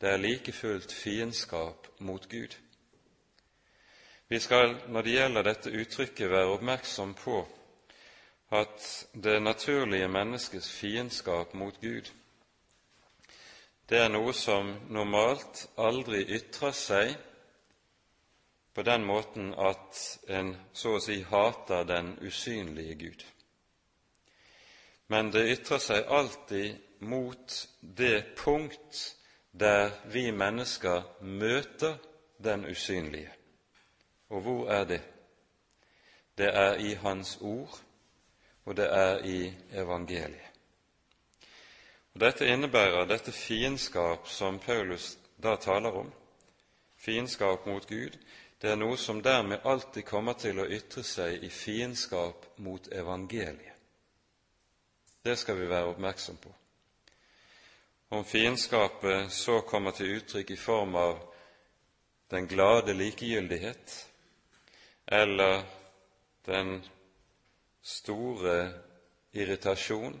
[0.00, 2.56] Det er like fullt fiendskap mot Gud.
[4.28, 7.42] Vi skal når det gjelder dette uttrykket, være oppmerksom på
[8.50, 12.10] at det naturlige menneskets fiendskap mot Gud
[13.90, 17.08] det er noe som normalt aldri ytrer seg
[18.70, 19.98] på den måten at
[20.30, 23.24] en så å si hater den usynlige Gud.
[25.10, 29.00] Men det ytrer seg alltid mot det punkt
[29.52, 31.96] der vi mennesker møter
[32.44, 33.32] den usynlige.
[34.28, 35.02] Og hvor er det?
[36.38, 37.80] Det er i Hans ord,
[38.64, 40.50] og det er i evangeliet.
[42.14, 46.12] Og Dette innebærer dette fiendskap som Paulus da taler om,
[46.96, 48.16] fiendskap mot Gud,
[48.62, 53.76] det er noe som dermed alltid kommer til å ytre seg i fiendskap mot evangeliet.
[55.24, 56.52] Det skal vi være oppmerksom på.
[58.12, 61.20] Om fiendskapet så kommer til uttrykk i form av
[62.32, 63.92] den glade likegyldighet
[65.06, 65.62] eller
[66.44, 66.72] den
[67.82, 68.56] store
[69.30, 70.18] irritasjon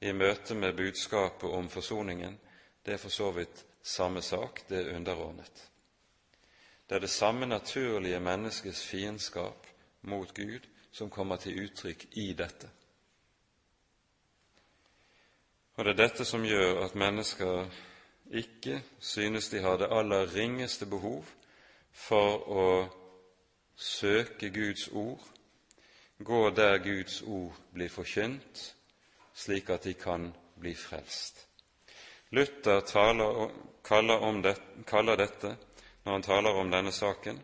[0.00, 2.38] i møte med budskapet om forsoningen,
[2.82, 5.68] det er for så vidt samme sak, det er underordnet.
[6.88, 9.66] Det er det samme naturlige menneskets fiendskap
[10.00, 12.72] mot Gud som kommer til uttrykk i dette.
[15.78, 17.68] Og det er dette som gjør at mennesker
[18.34, 21.22] ikke synes de har det aller ringeste behov
[21.94, 22.64] for å
[23.78, 25.22] søke Guds ord,
[26.18, 28.74] gå der Guds ord blir forkynt,
[29.38, 31.46] slik at de kan bli frelst.
[32.34, 33.50] Luther taler,
[33.86, 34.56] kaller, det,
[34.86, 35.56] kaller dette,
[36.04, 37.38] når han taler om denne saken,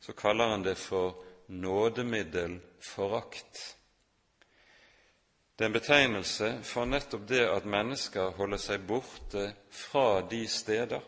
[0.00, 1.14] så kaller han det for
[1.48, 3.79] nådemiddelforakt.
[5.60, 9.42] Det er en betegnelse for nettopp det at mennesker holder seg borte
[9.76, 11.02] fra de steder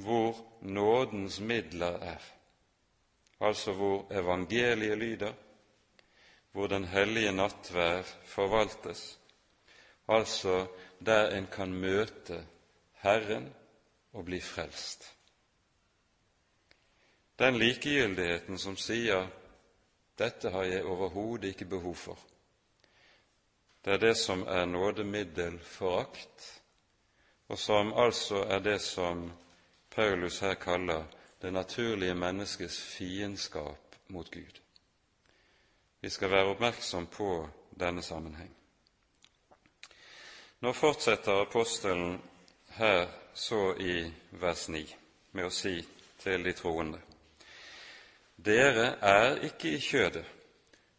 [0.00, 2.22] hvor nådens midler er,
[3.44, 5.34] altså hvor evangeliet lyder,
[6.52, 9.18] hvor Den hellige nattvær forvaltes,
[10.08, 10.66] altså
[11.06, 12.38] der en kan møte
[13.02, 13.50] Herren
[14.12, 15.04] og bli frelst.
[17.38, 19.28] Den likegyldigheten som sier
[20.18, 22.35] 'dette har jeg overhodet ikke behov for',
[23.86, 26.62] det er det som er nådemiddelforakt,
[27.48, 29.32] og som altså er det som
[29.90, 31.04] Paulus her kaller
[31.42, 34.60] det naturlige menneskets fiendskap mot Gud.
[36.00, 37.48] Vi skal være oppmerksom på
[37.80, 38.50] denne sammenheng.
[40.60, 42.20] Nå fortsetter apostelen
[42.68, 44.86] her så i vers 9
[45.32, 45.78] med å si
[46.18, 46.98] til de troende
[48.36, 50.24] Dere er ikke i kjødet,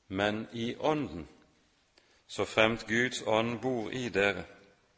[0.07, 1.27] men i Ånden,
[2.27, 4.43] så fremt Guds ånd bor i dere.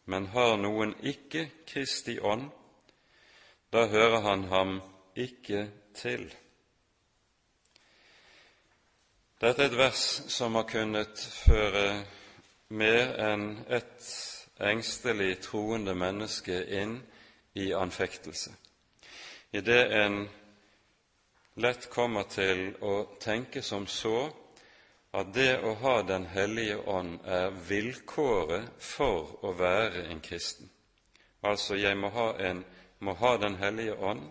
[0.06, 2.50] Men har noen ikke Kristi ånd,
[3.74, 4.80] da hører han ham
[5.16, 6.26] ikke til.
[9.42, 12.02] Dette er et vers som har kunnet føre
[12.70, 14.10] mer enn ett
[14.60, 16.98] engstelig troende menneske inn
[17.54, 18.52] i anfektelse.
[19.52, 20.20] Idet en
[21.56, 24.30] lett kommer til å tenke som så
[25.12, 30.70] at det å ha Den hellige ånd er vilkåret for å være en kristen.
[31.42, 32.64] Altså, jeg må ha, en,
[33.00, 34.30] må ha Den hellige ånd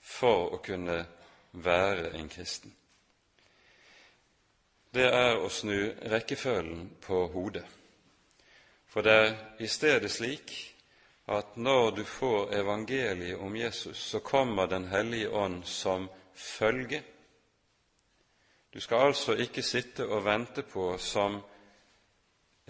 [0.00, 1.04] for å kunne
[1.52, 2.74] være en kristen
[4.98, 7.64] det er å snu rekkefølgen på hodet.
[8.88, 10.54] For det er i stedet slik
[11.28, 17.02] at når du får evangeliet om Jesus, så kommer Den hellige ånd som følge.
[18.78, 21.40] Du skal altså ikke sitte og vente på som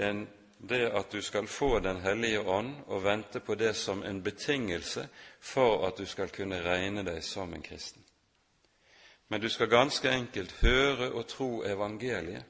[0.01, 0.25] en,
[0.59, 5.09] det at du skal få Den hellige ånd, og vente på det som en betingelse
[5.41, 8.09] for at du skal kunne regne deg som en kristen
[9.29, 12.45] men du skal ganske enkelt høre og tro evangeliet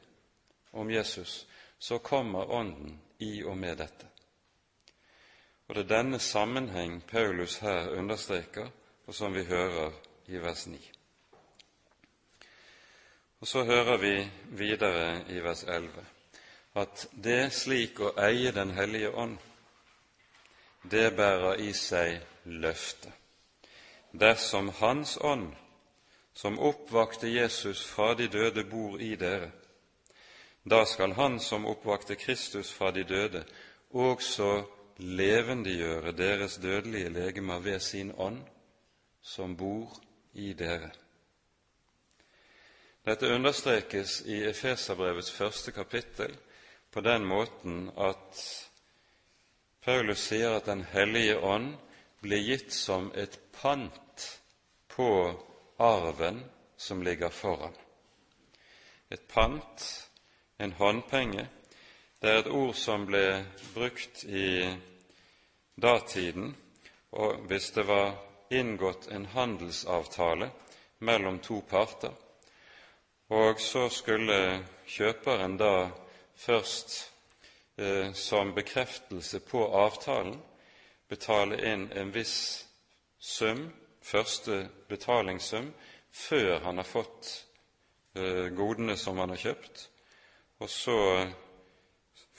[0.73, 1.47] om Jesus,
[1.79, 4.07] så kommer Ånden i og med dette.
[5.69, 8.71] Og Det er denne sammenheng Paulus her understreker,
[9.07, 9.91] og som vi hører
[10.27, 10.98] i vers 9.
[13.41, 16.07] Og Så hører vi videre i vers 11
[16.75, 19.39] at det slik å eie Den hellige ånd,
[20.91, 23.11] det bærer i seg løfte.
[24.13, 25.53] Dersom Hans ånd
[26.35, 29.51] som oppvakte Jesus fra de døde, bor i dere.
[30.65, 33.45] Da skal Han som oppvakte Kristus fra de døde,
[33.91, 34.65] også
[34.99, 38.43] levendegjøre deres dødelige legemer ved sin ånd,
[39.23, 39.99] som bor
[40.35, 40.91] i dere.
[43.09, 46.35] Dette understrekes i Efeserbrevets første kapittel
[46.93, 48.41] på den måten at
[49.81, 51.71] Paulus sier at Den hellige ånd
[52.21, 54.27] blir gitt som et pant
[54.93, 55.09] på
[55.81, 56.43] arven
[56.77, 57.73] som ligger foran.
[59.09, 59.89] Et pant,
[60.59, 61.49] en håndpenge,
[62.21, 63.25] det er et ord som ble
[63.73, 64.69] brukt i
[65.81, 66.53] datiden
[67.17, 68.19] og hvis det var
[68.53, 70.53] inngått en handelsavtale
[70.99, 72.13] mellom to parter,
[73.29, 74.39] og så skulle
[74.89, 75.91] kjøperen da
[76.39, 76.95] først
[77.77, 80.39] eh, som bekreftelse på avtalen
[81.09, 82.39] betale inn en viss
[83.19, 83.67] sum
[84.01, 85.73] første betalingssum
[86.11, 87.31] før han har fått
[88.15, 89.89] eh, godene som han har kjøpt,
[90.59, 90.99] og så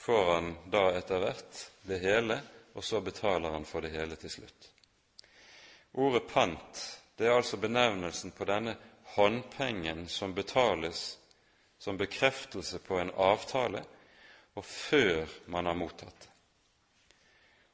[0.00, 2.40] får han da etter hvert det hele,
[2.74, 4.70] og så betaler han for det hele til slutt.
[5.92, 6.82] Ordet pant
[7.18, 8.76] det er altså benevnelsen på denne
[9.14, 11.18] håndpengen som betales
[11.78, 13.84] som bekreftelse på en avtale,
[14.54, 16.28] og før man har mottatt det.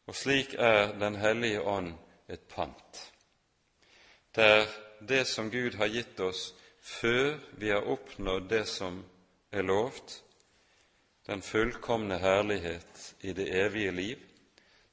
[0.07, 1.95] Og slik er Den hellige ånd
[2.29, 3.01] et pant.
[4.35, 4.69] Det er
[5.01, 9.03] det som Gud har gitt oss før vi har oppnådd det som
[9.51, 10.23] er lovt,
[11.27, 14.23] den fullkomne herlighet i det evige liv,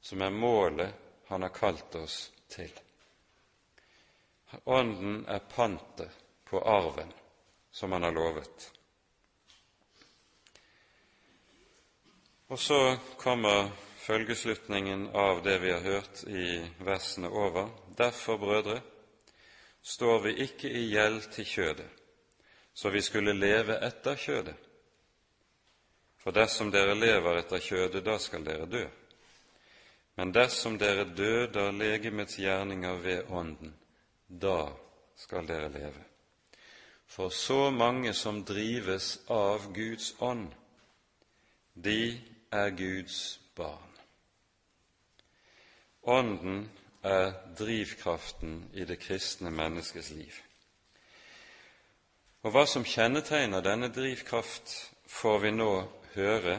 [0.00, 2.72] som er målet Han har kalt oss til.
[4.64, 6.23] Ånden er pantet
[6.54, 7.12] på arven
[7.70, 8.72] som Han har lovet.
[12.46, 17.68] Og så kommer følgeslutningen av det vi har hørt i versene over.
[17.96, 18.80] Derfor, brødre,
[19.82, 21.90] står vi ikke i gjeld til kjødet,
[22.74, 24.70] så vi skulle leve etter kjødet.
[26.22, 28.86] For dersom dere lever etter kjødet, da skal dere dø.
[30.14, 33.74] Men dersom dere døder legemets gjerninger ved Ånden,
[34.28, 34.68] da
[35.18, 36.13] skal dere leve.
[37.06, 40.50] For så mange som drives av Guds ånd,
[41.74, 43.92] de er Guds barn.
[46.02, 46.70] Ånden
[47.02, 50.34] er drivkraften i det kristne menneskets liv.
[52.44, 54.72] Og Hva som kjennetegner denne drivkraft,
[55.08, 55.70] får vi nå
[56.14, 56.58] høre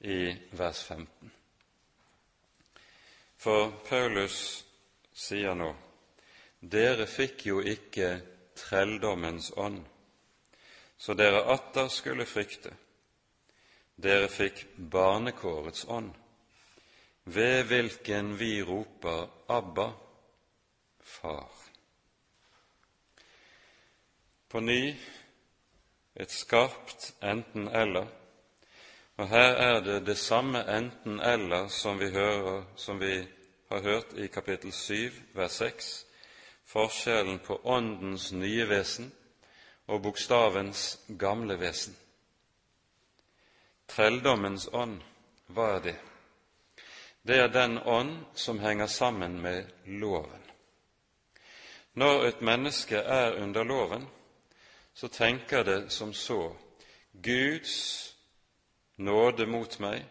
[0.00, 1.32] i vers 15.
[3.36, 4.38] For Paulus
[5.12, 5.74] sier nå
[6.60, 8.08] dere fikk jo ikke
[8.56, 9.84] trelldommens ånd,
[10.96, 12.72] så dere atter skulle frykte.
[13.96, 16.12] Dere fikk barnekårets ånd
[17.26, 19.92] ved hvilken vi roper Abba,
[21.00, 21.50] Far.
[24.48, 24.96] På ny
[26.16, 28.06] et skarpt enten-eller,
[29.16, 31.98] og her er det det samme enten-eller som
[32.76, 33.26] som vi
[33.68, 36.05] har hørt i kapittel 7, vers 6,
[36.66, 39.12] forskjellen på Åndens nye vesen
[39.86, 41.94] og bokstavens gamle vesen.
[43.86, 45.00] Trelldommens ånd,
[45.54, 45.98] hva er det?
[47.26, 50.42] det er den ånd som henger sammen med loven.
[51.94, 54.06] Når et menneske er under loven,
[54.94, 56.52] så tenker det som så
[57.22, 58.14] Guds
[58.96, 60.04] nåde mot meg,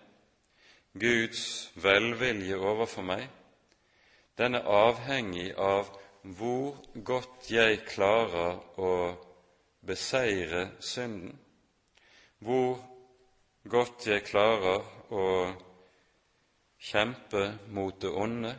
[0.93, 3.30] Guds velvilje overfor meg,
[4.38, 5.88] den er avhengig av
[6.34, 8.94] hvor godt jeg klarer å
[9.86, 11.36] beseire synden,
[12.42, 12.80] hvor
[13.70, 14.82] godt jeg klarer
[15.14, 15.28] å
[16.82, 18.56] kjempe mot det onde,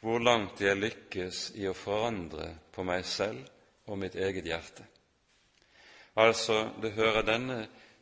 [0.00, 4.84] hvor langt jeg lykkes i å forandre på meg selv og mitt eget hjerte.
[6.20, 7.58] Altså, det hører denne,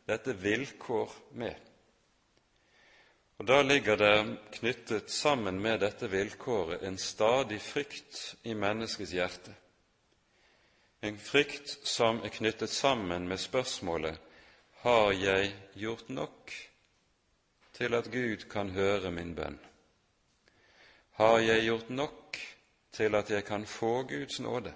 [0.07, 1.68] dette vilkår med.
[3.39, 9.53] Og Da ligger det knyttet sammen med dette vilkåret en stadig frykt i menneskets hjerte.
[11.01, 14.19] En frykt som er knyttet sammen med spørsmålet
[14.83, 16.51] har jeg gjort nok
[17.73, 19.59] til at Gud kan høre min bønn?
[21.15, 22.37] Har jeg gjort nok
[22.91, 24.73] til at jeg kan få Guds nåde?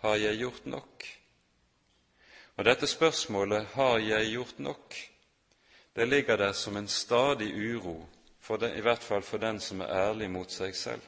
[0.00, 1.04] Har jeg gjort nok?
[2.56, 5.13] Og dette spørsmålet 'Har jeg gjort nok?'
[5.96, 8.06] Det ligger der som en stadig uro,
[8.60, 11.02] det, i hvert fall for den som er ærlig mot seg selv.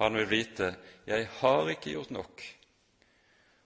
[0.00, 0.76] Han vil vite
[1.06, 2.58] 'Jeg har ikke gjort nok',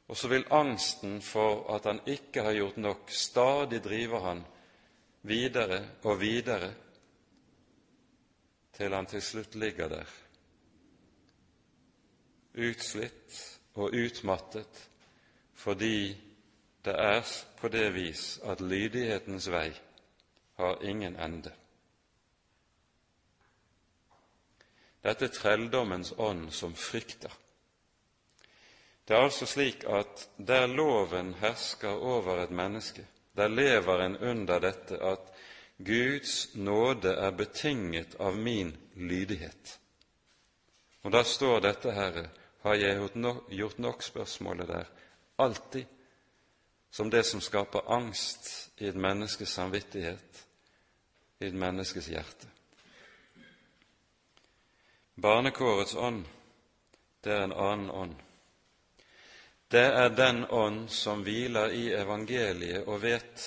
[0.08, 4.44] og så vil angsten for at han ikke har gjort nok, stadig drive han
[5.22, 6.74] videre og videre
[8.72, 10.06] til han til slutt ligger der,
[12.54, 14.88] utslitt og utmattet
[15.54, 16.25] fordi
[16.86, 17.22] det er
[17.58, 19.70] på det vis at lydighetens vei
[20.56, 21.50] har ingen ende.
[25.02, 27.32] Dette er trelldommens ånd som frykter.
[29.06, 33.04] Det er altså slik at der loven hersker over et menneske,
[33.36, 35.32] der lever en under dette at
[35.78, 39.78] Guds nåde er betinget av min lydighet.
[41.02, 42.28] Og da står dette, Herre,
[42.62, 43.10] har jeg
[43.50, 44.88] gjort nok, spørsmålet der,
[45.38, 45.95] alltid
[46.96, 50.46] som det som skaper angst i et menneskes samvittighet,
[51.40, 52.48] i et menneskes hjerte.
[55.20, 56.22] Barnekårets ånd,
[57.20, 58.14] det er en annen ånd.
[59.68, 63.44] Det er den ånd som hviler i evangeliet og vet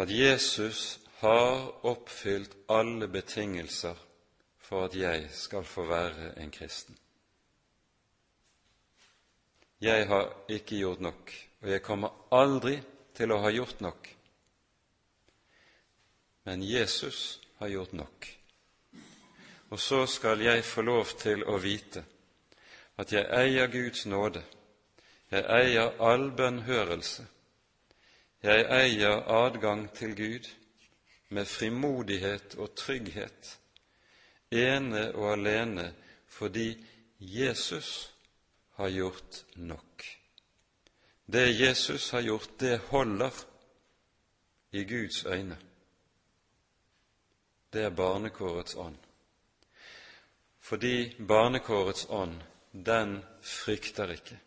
[0.00, 4.00] at Jesus har oppfylt alle betingelser
[4.56, 6.96] for at jeg skal få være en kristen.
[9.80, 12.74] Jeg har ikke gjort nok, og jeg kommer aldri
[13.16, 14.08] til å ha gjort nok.
[16.44, 18.28] Men Jesus har gjort nok.
[19.70, 22.04] Og så skal jeg få lov til å vite
[23.00, 24.42] at jeg eier Guds nåde,
[25.30, 27.24] jeg eier all bønnhørelse,
[28.42, 30.48] jeg eier adgang til Gud
[31.30, 33.56] med frimodighet og trygghet,
[34.50, 35.92] ene og alene
[36.28, 36.74] fordi
[37.20, 38.10] Jesus
[38.80, 40.18] har gjort nok.
[41.26, 43.30] Det Jesus har gjort, det holder
[44.70, 45.56] i Guds øyne.
[47.72, 48.96] Det er barnekårets ånd.
[50.60, 52.40] Fordi barnekårets ånd,
[52.72, 54.38] den frykter ikke.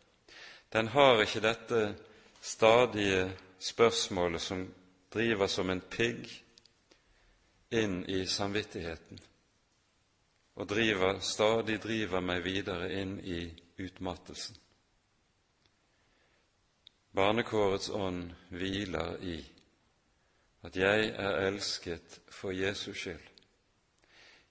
[0.73, 1.95] Den har ikke dette
[2.41, 4.73] stadige spørsmålet som
[5.13, 6.25] driver som en pigg
[7.71, 9.19] inn i samvittigheten
[10.55, 13.45] og driver, stadig driver meg videre inn i
[13.77, 14.55] utmattelsen.
[17.13, 19.37] Barnekårets ånd hviler i
[20.63, 23.27] at jeg er elsket for Jesus skyld.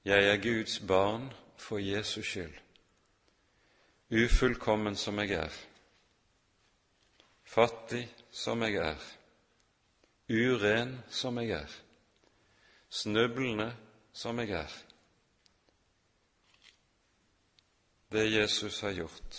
[0.04, 2.54] Jeg er Guds barn for Jesus skyld,
[4.10, 5.58] ufullkommen som jeg er,
[7.44, 9.04] fattig som jeg er,
[10.28, 11.76] uren som jeg er,
[12.90, 13.72] snublende
[14.12, 14.91] som jeg er.
[18.12, 19.36] Det Jesus har gjort,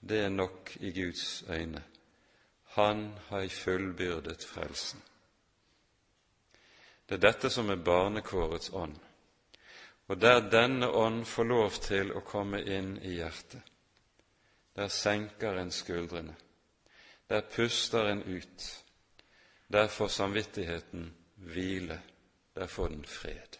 [0.00, 1.82] det er nok i Guds øyne.
[2.64, 5.02] Han har fullbyrdet frelsen.
[7.08, 8.96] Det er dette som er barnekårets ånd.
[10.08, 13.62] Og der denne ånd får lov til å komme inn i hjertet,
[14.76, 16.34] der senker en skuldrene.
[17.28, 18.68] Der puster en ut.
[19.68, 22.00] Der får samvittigheten hvile.
[22.54, 23.59] Der får den fred.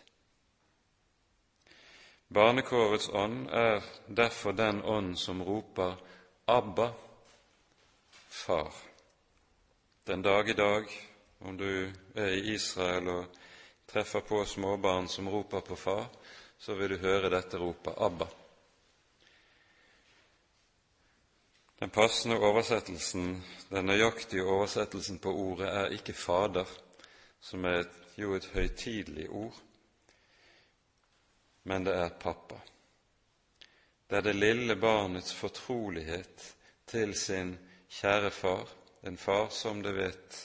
[2.31, 5.97] Barnekårets ånd er derfor den ånd som roper
[6.47, 6.93] Abba,
[8.29, 8.75] Far.
[10.05, 10.85] Den dag i dag,
[11.39, 13.41] om du er i Israel og
[13.91, 16.07] treffer på småbarn som roper på far,
[16.59, 18.29] så vil du høre dette ropet Abba.
[21.81, 26.71] Den passende oversettelsen, den nøyaktige oversettelsen på ordet, er ikke Fader,
[27.41, 27.85] som er
[28.17, 29.59] jo et høytidelig ord,
[31.71, 32.57] men det er pappa.
[34.11, 36.47] Det er det lille barnets fortrolighet
[36.91, 37.53] til sin
[37.87, 38.73] kjære far,
[39.07, 40.39] en far som det vet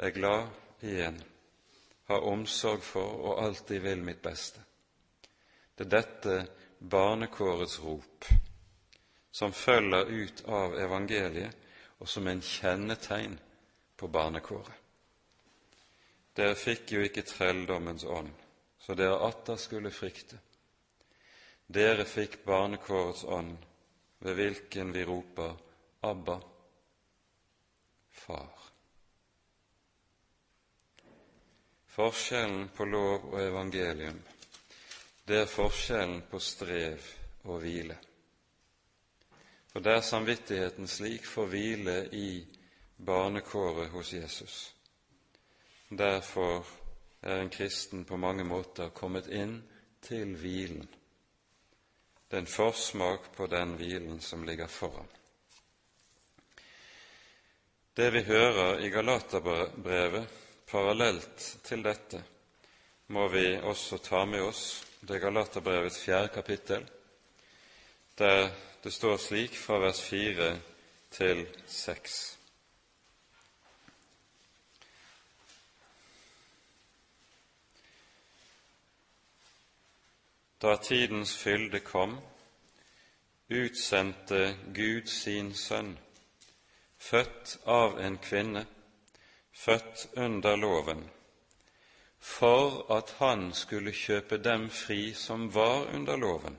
[0.00, 0.48] er glad
[0.88, 1.18] i en,
[2.08, 4.64] har omsorg for og alltid vil mitt beste.
[5.76, 6.38] Det er dette
[6.80, 8.30] barnekårets rop
[9.32, 11.52] som følger ut av evangeliet,
[12.00, 13.36] og som en kjennetegn
[14.00, 14.78] på barnekåret.
[16.32, 18.32] Dere fikk jo ikke trelldommens ånd,
[18.82, 20.38] så dere atter skulle frykte.
[21.66, 23.54] Dere fikk barnekårets ånd,
[24.18, 25.54] ved hvilken vi roper
[26.00, 26.40] Abba,
[28.10, 28.58] Far.
[31.92, 34.18] Forskjellen på lov og evangelium,
[35.26, 37.08] det er forskjellen på strev
[37.44, 37.96] og hvile.
[39.72, 42.44] For der samvittigheten slik får hvile i
[42.96, 44.74] barnekåret hos Jesus,
[45.90, 46.66] derfor
[47.22, 49.60] er en kristen på mange måter kommet inn
[50.02, 50.88] til hvilen,
[52.28, 55.08] Det er en forsmak på den hvilen som ligger foran.
[57.92, 60.28] Det vi hører i Galaterbrevet
[60.70, 62.22] parallelt til dette,
[63.06, 64.84] må vi også ta med oss.
[65.00, 66.86] Det er Galaterbrevets fjerde kapittel,
[68.18, 68.48] der
[68.82, 70.54] det står slik fra vers fire
[71.10, 72.38] til seks.
[80.62, 82.20] Da tidens fylde kom,
[83.48, 85.96] utsendte Gud sin sønn,
[87.02, 88.62] født av en kvinne,
[89.50, 91.00] født under loven,
[92.18, 96.58] for at han skulle kjøpe dem fri som var under loven,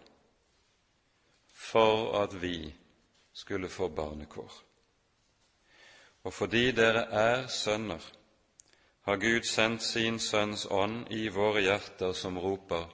[1.47, 2.74] for at vi
[3.34, 4.58] skulle få barnekår.
[6.24, 8.04] Og fordi dere er sønner,
[9.08, 12.91] har Gud sendt sin Sønns ånd i våre hjerter, som roper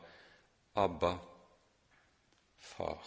[0.79, 1.17] Abba,
[2.59, 3.03] Far.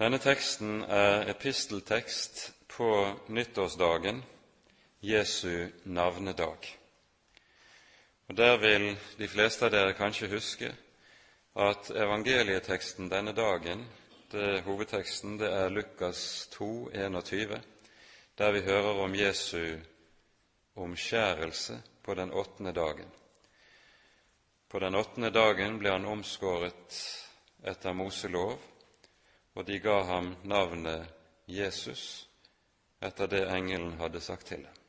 [0.00, 2.38] Denne teksten er episteltekst
[2.72, 2.88] på
[3.28, 4.22] nyttårsdagen,
[5.04, 6.78] Jesu navnedag.
[8.28, 10.72] Og Der vil de fleste av dere kanskje huske
[11.56, 13.84] at evangelieteksten denne dagen,
[14.32, 17.60] det, hovedteksten, det er Lukas 2, 21,
[18.38, 19.76] der vi hører om Jesu
[20.76, 23.12] omskjærelse på den åttende dagen.
[24.68, 26.96] På den åttende dagen ble han omskåret
[27.62, 28.56] etter Moselov,
[29.54, 31.06] og de ga ham navnet
[31.46, 32.26] Jesus
[33.00, 34.82] etter det engelen hadde sagt til dem.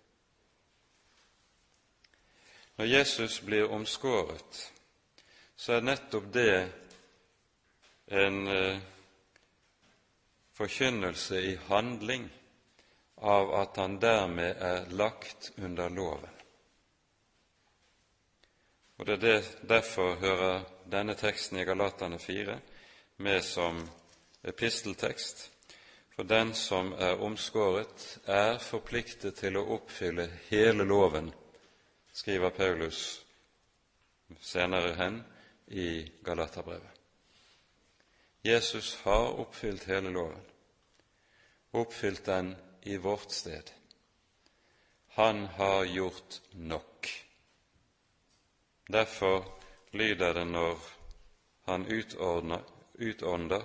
[2.78, 4.74] Når Jesus blir omskåret,
[5.56, 6.52] så er nettopp det
[8.08, 8.80] en eh,
[10.54, 12.30] forkynnelse i handling
[13.18, 16.37] av at han dermed er lagt under loven.
[18.98, 22.60] Og det er det, Derfor hører denne teksten i Galatane 4
[23.18, 23.89] med som
[24.43, 25.52] episteltekst.
[26.16, 31.30] For den som er omskåret, er forpliktet til å oppfylle hele loven,
[32.14, 33.22] skriver Paulus
[34.41, 35.22] senere hen
[35.68, 36.98] i Galaterbrevet.
[38.41, 40.41] Jesus har oppfylt hele loven,
[41.74, 43.70] oppfylt den i vårt sted.
[45.20, 46.97] Han har gjort nok.
[48.88, 49.46] Derfor
[49.92, 50.78] lyder det når
[51.68, 52.62] han utordner,
[52.94, 53.64] utånder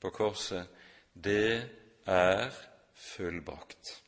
[0.00, 0.66] på korset
[1.14, 1.70] det
[2.06, 2.50] er
[2.94, 4.02] fullbrakt.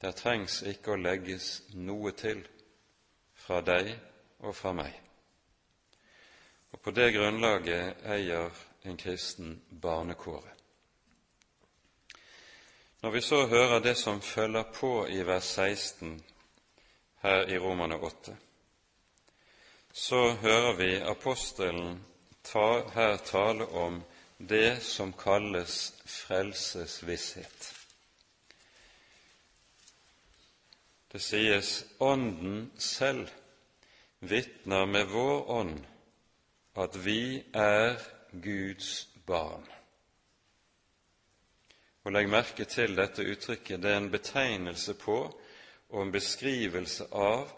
[0.00, 2.42] Det trengs ikke å legges noe til
[3.38, 3.92] fra deg
[4.44, 4.92] og fra meg.
[6.72, 8.50] Og På det grunnlaget eier
[8.84, 10.50] en kristen barnekåret.
[13.00, 16.18] Når vi så hører det som følger på i vers 16
[17.24, 18.36] her i Romane 8,
[19.92, 22.02] så hører vi apostelen
[22.42, 24.02] ta, her tale om
[24.38, 27.70] det som kalles frelsesvisshet.
[31.12, 33.30] Det sies Ånden selv
[34.18, 35.78] vitner med vår ånd
[36.74, 38.00] at vi er
[38.32, 39.64] Guds barn.
[42.04, 43.80] Og Legg merke til dette uttrykket.
[43.80, 45.18] Det er en betegnelse på
[45.94, 47.52] og en beskrivelse av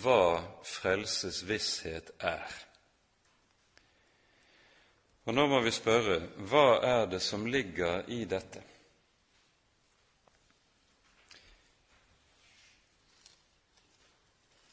[0.00, 2.52] hva frelsesvisshet er.
[5.28, 8.62] Og Nå må vi spørre hva er det som ligger i dette?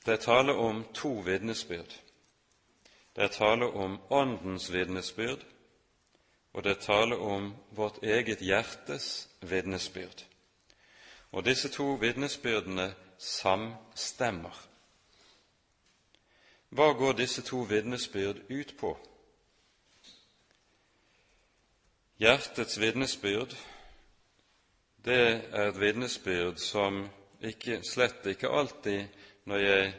[0.06, 1.92] Det er tale om to vitnesbyrd.
[3.16, 5.44] Det er tale om Åndens vitnesbyrd,
[6.54, 10.24] og det er tale om vårt eget hjertes vitnesbyrd.
[11.32, 12.88] Og disse to vitnesbyrdene
[13.20, 14.56] samstemmer.
[16.70, 18.94] Hva går disse to vitnesbyrd ut på?
[22.20, 23.56] Hjertets vitnesbyrd,
[25.06, 27.06] det er et vitnesbyrd som
[27.42, 29.08] ikke, slett ikke alltid,
[29.48, 29.94] når jeg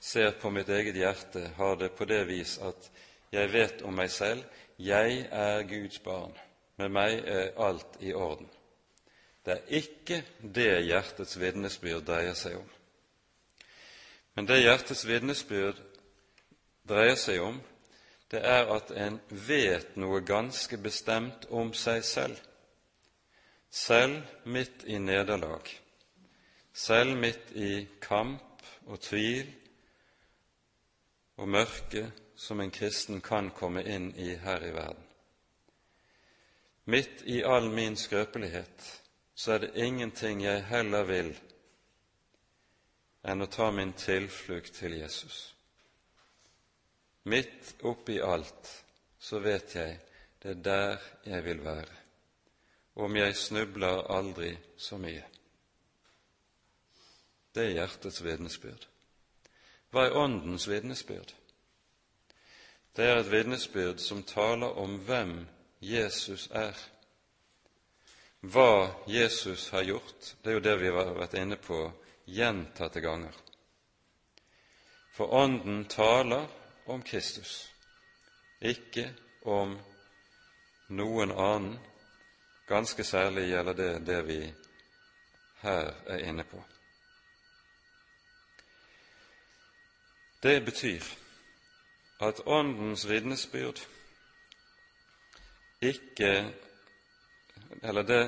[0.00, 2.90] ser på mitt eget hjerte, har det på det vis at
[3.32, 4.44] jeg vet om meg selv
[4.78, 6.36] jeg er Guds barn,
[6.76, 8.48] med meg er alt i orden.
[9.42, 10.22] Det er ikke
[10.54, 12.68] det hjertets vitnesbyrd dreier seg om.
[14.36, 15.80] Men det hjertets vitnesbyrd
[16.88, 17.58] dreier seg om,
[18.32, 22.38] det er at en vet noe ganske bestemt om seg selv,
[23.68, 25.68] selv midt i nederlag,
[26.72, 29.50] selv midt i kamp og tvil
[31.36, 35.04] og mørke som en kristen kan komme inn i her i verden.
[36.84, 39.01] Midt i all min skrøpelighet
[39.34, 41.32] så er det ingenting jeg heller vil
[43.22, 45.52] enn å ta min tilflukt til Jesus.
[47.30, 48.70] Midt oppi alt
[49.22, 49.98] så vet jeg
[50.42, 51.98] det er der jeg vil være,
[52.94, 55.22] om jeg snubler aldri så mye.
[57.54, 58.88] Det er hjertets vitnesbyrd.
[59.92, 61.34] Hva er Åndens vitnesbyrd?
[62.96, 65.44] Det er et vitnesbyrd som taler om hvem
[65.80, 66.76] Jesus er.
[68.42, 71.84] Hva Jesus har gjort, det er jo det vi har vært inne på
[72.26, 73.36] gjentatte ganger.
[75.14, 76.48] For Ånden taler
[76.90, 77.68] om Kristus,
[78.58, 79.12] ikke
[79.46, 79.76] om
[80.90, 81.78] noen annen.
[82.66, 84.40] Ganske særlig gjelder det det vi
[85.62, 86.58] her er inne på.
[90.42, 91.06] Det betyr
[92.20, 93.84] at Åndens vitnesbyrd
[95.82, 96.32] ikke
[97.82, 98.22] Eller det,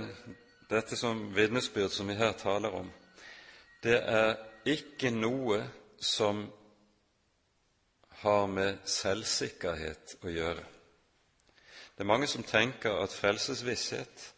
[0.69, 2.91] dette som vitnesbyrd som vi her taler om,
[3.83, 5.61] det er ikke noe
[6.01, 6.47] som
[8.25, 10.65] har med selvsikkerhet å gjøre.
[11.95, 14.31] Det er mange som tenker at frelsesvisshet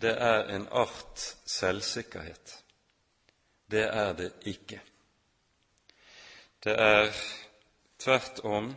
[0.00, 2.62] det er en art selvsikkerhet.
[3.70, 4.80] Det er det ikke.
[6.64, 7.12] Det er
[7.98, 8.74] tvert om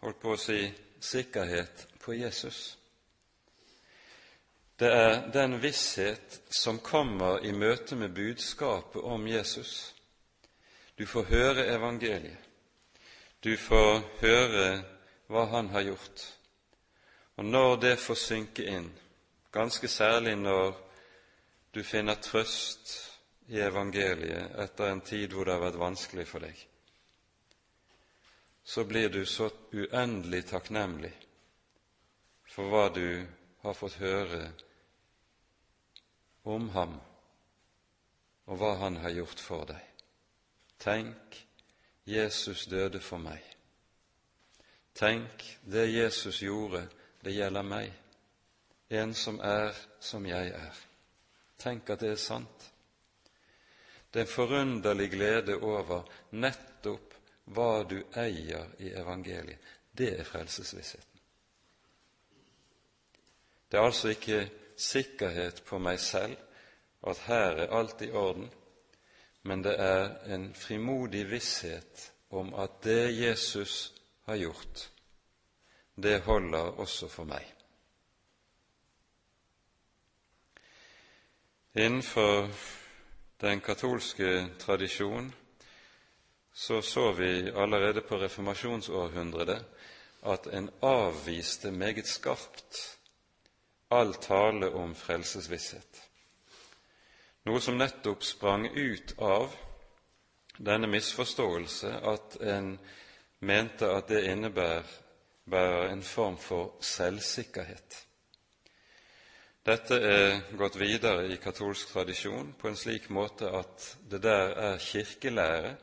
[0.00, 0.64] holdt på å si
[1.00, 2.79] sikkerhet på Jesus.
[4.80, 9.94] Det er den visshet som kommer i møte med budskapet om Jesus.
[10.96, 12.38] Du får høre evangeliet.
[13.44, 14.64] Du får høre
[15.28, 16.22] hva han har gjort.
[17.36, 18.86] Og når det får synke inn,
[19.52, 20.72] ganske særlig når
[21.76, 22.94] du finner trøst
[23.52, 26.56] i evangeliet etter en tid hvor det har vært vanskelig for deg,
[28.64, 31.12] så blir du så uendelig takknemlig
[32.48, 33.26] for hva du
[33.60, 34.42] har fått høre
[36.44, 36.98] om ham
[38.50, 39.82] og hva han har gjort for deg.
[40.80, 41.36] Tenk,
[42.08, 43.44] Jesus døde for meg.
[44.96, 46.82] Tenk, det Jesus gjorde,
[47.22, 47.92] det gjelder meg,
[48.90, 50.80] en som er som jeg er.
[51.60, 52.66] Tenk at det er sant.
[54.10, 57.14] Det er en forunderlig glede over nettopp
[57.54, 59.60] hva du eier i evangeliet.
[59.92, 61.20] Det er frelsesvissheten.
[63.70, 64.40] Det er altså ikke
[64.80, 66.36] sikkerhet på meg selv
[67.06, 68.50] at her er alt i orden,
[69.42, 73.92] men det er en frimodig visshet om at det Jesus
[74.28, 74.90] har gjort,
[75.96, 77.44] det holder også for meg.
[81.74, 82.48] Innenfor
[83.40, 85.30] den katolske tradisjon
[86.52, 89.64] så så vi allerede på reformasjonsårhundret
[90.22, 92.99] at en avviste meget skarpt
[93.90, 96.02] all tale om frelsesvisshet,
[97.48, 99.54] noe som nettopp sprang ut av
[100.60, 102.74] denne misforståelse at en
[103.40, 107.96] mente at det innebærer en form for selvsikkerhet.
[109.66, 114.78] Dette er gått videre i katolsk tradisjon på en slik måte at det der er
[114.84, 115.74] kirkelære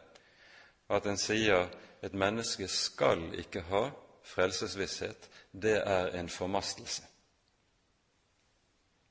[0.90, 1.68] at en sier
[2.02, 3.88] et menneske skal ikke ha
[4.28, 7.04] frelsesvisshet, det er en formastelse.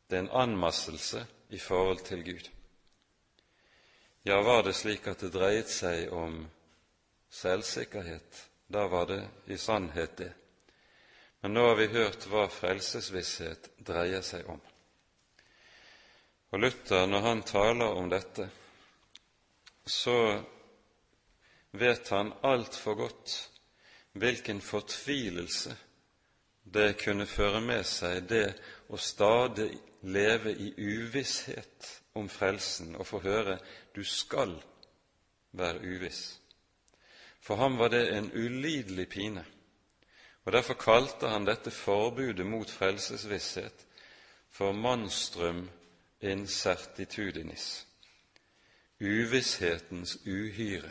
[0.06, 2.50] Det er en anmasselse i forhold til Gud.
[4.22, 6.40] Ja, var det slik at det dreiet seg om
[7.30, 10.32] selvsikkerhet, da var det i sannhet det.
[11.40, 14.60] Men nå har vi hørt hva frelsesvisshet dreier seg om.
[16.50, 18.48] Og Luther, når han taler om dette,
[19.86, 20.42] så
[21.70, 23.34] vet han altfor godt
[24.16, 25.76] hvilken fortvilelse
[26.62, 28.56] det kunne føre med seg, det
[28.90, 29.70] å stadig
[30.06, 33.58] leve i uvisshet om frelsen og få høre
[33.96, 34.62] 'du skal
[35.52, 36.38] være uviss'.
[37.40, 39.44] For ham var det en ulidelig pine
[40.44, 43.86] Og Derfor kalte han dette forbudet mot frelsesvisshet
[44.50, 45.70] for manstrum
[46.20, 47.86] incertitudinis,
[49.00, 50.90] uvisshetens uhyre.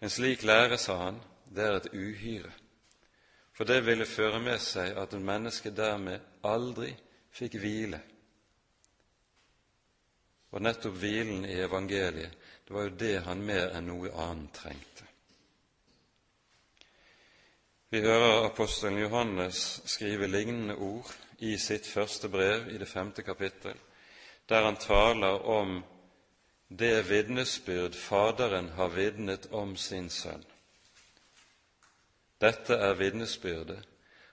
[0.00, 1.20] En slik lære, sa han,
[1.54, 2.52] det er et uhyre,
[3.52, 6.94] for det ville føre med seg at et menneske dermed aldri
[7.36, 8.00] fikk hvile.
[10.56, 12.32] Og nettopp hvilen i evangeliet,
[12.66, 15.04] det var jo det han mer enn noe annet trengte.
[17.92, 23.76] Vi hører apostelen Johannes skrive lignende ord i sitt første brev, i det femte kapittel,
[24.48, 25.84] der han taler om
[26.68, 30.42] det vitnesbyrd Faderen har vitnet om sin sønn.
[32.40, 33.86] Dette er vitnesbyrdet,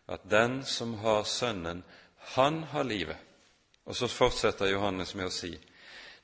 [0.07, 1.83] at den som har Sønnen,
[2.35, 3.17] han har livet.
[3.83, 5.57] Og så fortsetter Johannes med å si:"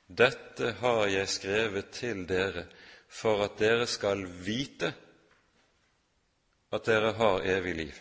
[0.06, 2.64] Dette har jeg skrevet til dere
[3.08, 4.92] for at dere skal vite
[6.72, 8.00] at dere har evig liv,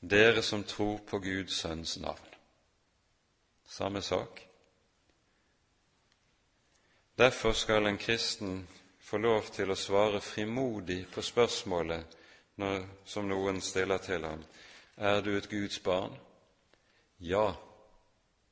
[0.00, 2.34] dere som tror på Guds Sønns navn.
[3.68, 4.42] Samme sak.
[7.18, 8.68] Derfor skal en kristen
[9.00, 12.16] få lov til å svare frimodig på spørsmålet
[12.56, 14.42] når, som noen stiller til ham
[14.96, 16.14] er du et Guds barn?
[17.18, 17.54] Ja,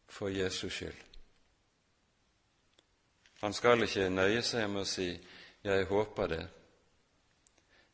[0.08, 1.04] for Jesus skyld.
[3.40, 5.20] Han skal ikke nøye seg med å si
[5.64, 6.48] 'jeg håper det',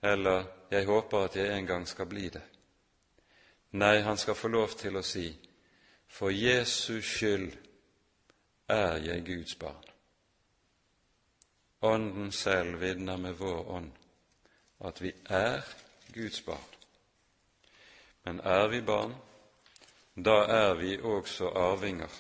[0.03, 2.49] eller 'jeg håper at jeg en gang skal bli det'.
[3.73, 5.39] Nei, han skal få lov til å si
[6.07, 7.59] 'for Jesus skyld
[8.69, 9.91] er jeg Guds barn'.
[11.83, 13.93] Ånden selv vitner med vår ånd
[14.81, 15.63] at vi er
[16.15, 16.65] Guds barn.
[18.25, 19.15] Men er vi barn,
[20.15, 22.11] da er vi også arvinger,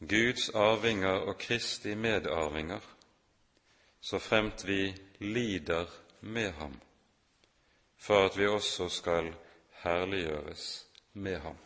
[0.00, 2.80] Guds arvinger og Kristi medarvinger,
[4.00, 5.86] så fremt vi lider
[6.20, 6.80] med ham,
[7.98, 9.34] for at vi også skal
[9.82, 11.56] herliggjøres med ham.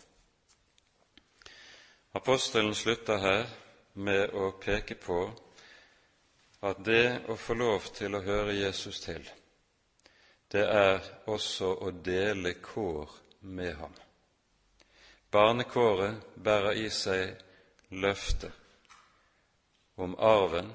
[2.14, 3.46] Apostelen slutter her
[3.94, 5.20] med å peke på
[6.64, 9.24] at det å få lov til å høre Jesus til,
[10.52, 13.94] det er også å dele kår med ham.
[15.36, 17.34] Barnekåret bærer i seg
[17.92, 18.52] løftet
[20.00, 20.70] om arven,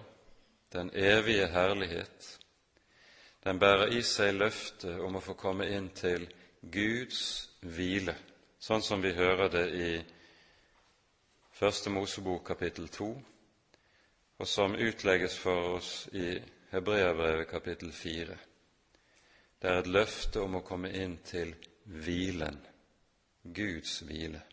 [0.74, 2.28] den evige herlighet.
[3.43, 6.28] Den bærer i seg løftet om å få komme inn til
[6.62, 7.24] Guds
[7.66, 8.14] hvile,
[8.62, 9.89] sånn som vi hører det i
[11.57, 13.09] Første Mosebok kapittel to,
[14.38, 16.36] og som utlegges for oss i
[16.70, 18.38] Hebreabrevet kapittel fire.
[19.57, 22.62] Det er et løfte om å komme inn til hvilen,
[23.41, 24.50] Guds hvile.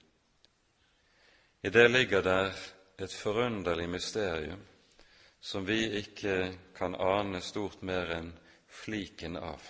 [1.62, 2.52] I det ligger der
[2.98, 4.60] et forunderlig mysterium
[5.40, 8.32] som vi ikke kan ane stort mer enn
[8.68, 9.62] fliken av,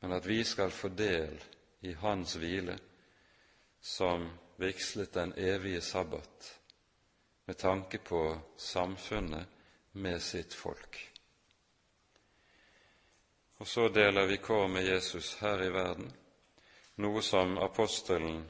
[0.00, 1.34] men at vi skal få del
[1.86, 2.78] i Hans hvile,
[3.80, 6.52] som vigslet den evige sabbat
[7.46, 8.22] med tanke på
[8.56, 9.46] samfunnet
[9.92, 10.98] med sitt folk.
[13.58, 16.10] Og så deler vi kår med Jesus her i verden,
[16.96, 18.42] noe som apostelen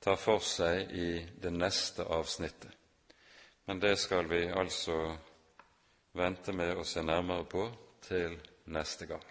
[0.00, 2.72] tar for seg i det neste avsnittet.
[3.64, 4.96] Men det skal vi altså
[6.12, 7.68] vente med å se nærmere på
[8.02, 8.38] til
[8.72, 9.26] neste gang.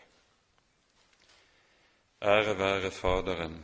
[2.22, 3.57] Ære være Faderen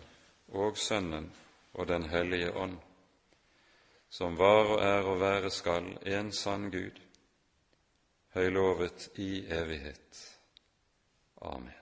[0.47, 1.31] og Sønnen
[1.73, 2.77] og Den hellige ånd,
[4.09, 6.99] som var og er og være skal en sann Gud,
[8.33, 10.21] høylovet i evighet.
[11.41, 11.74] Amen.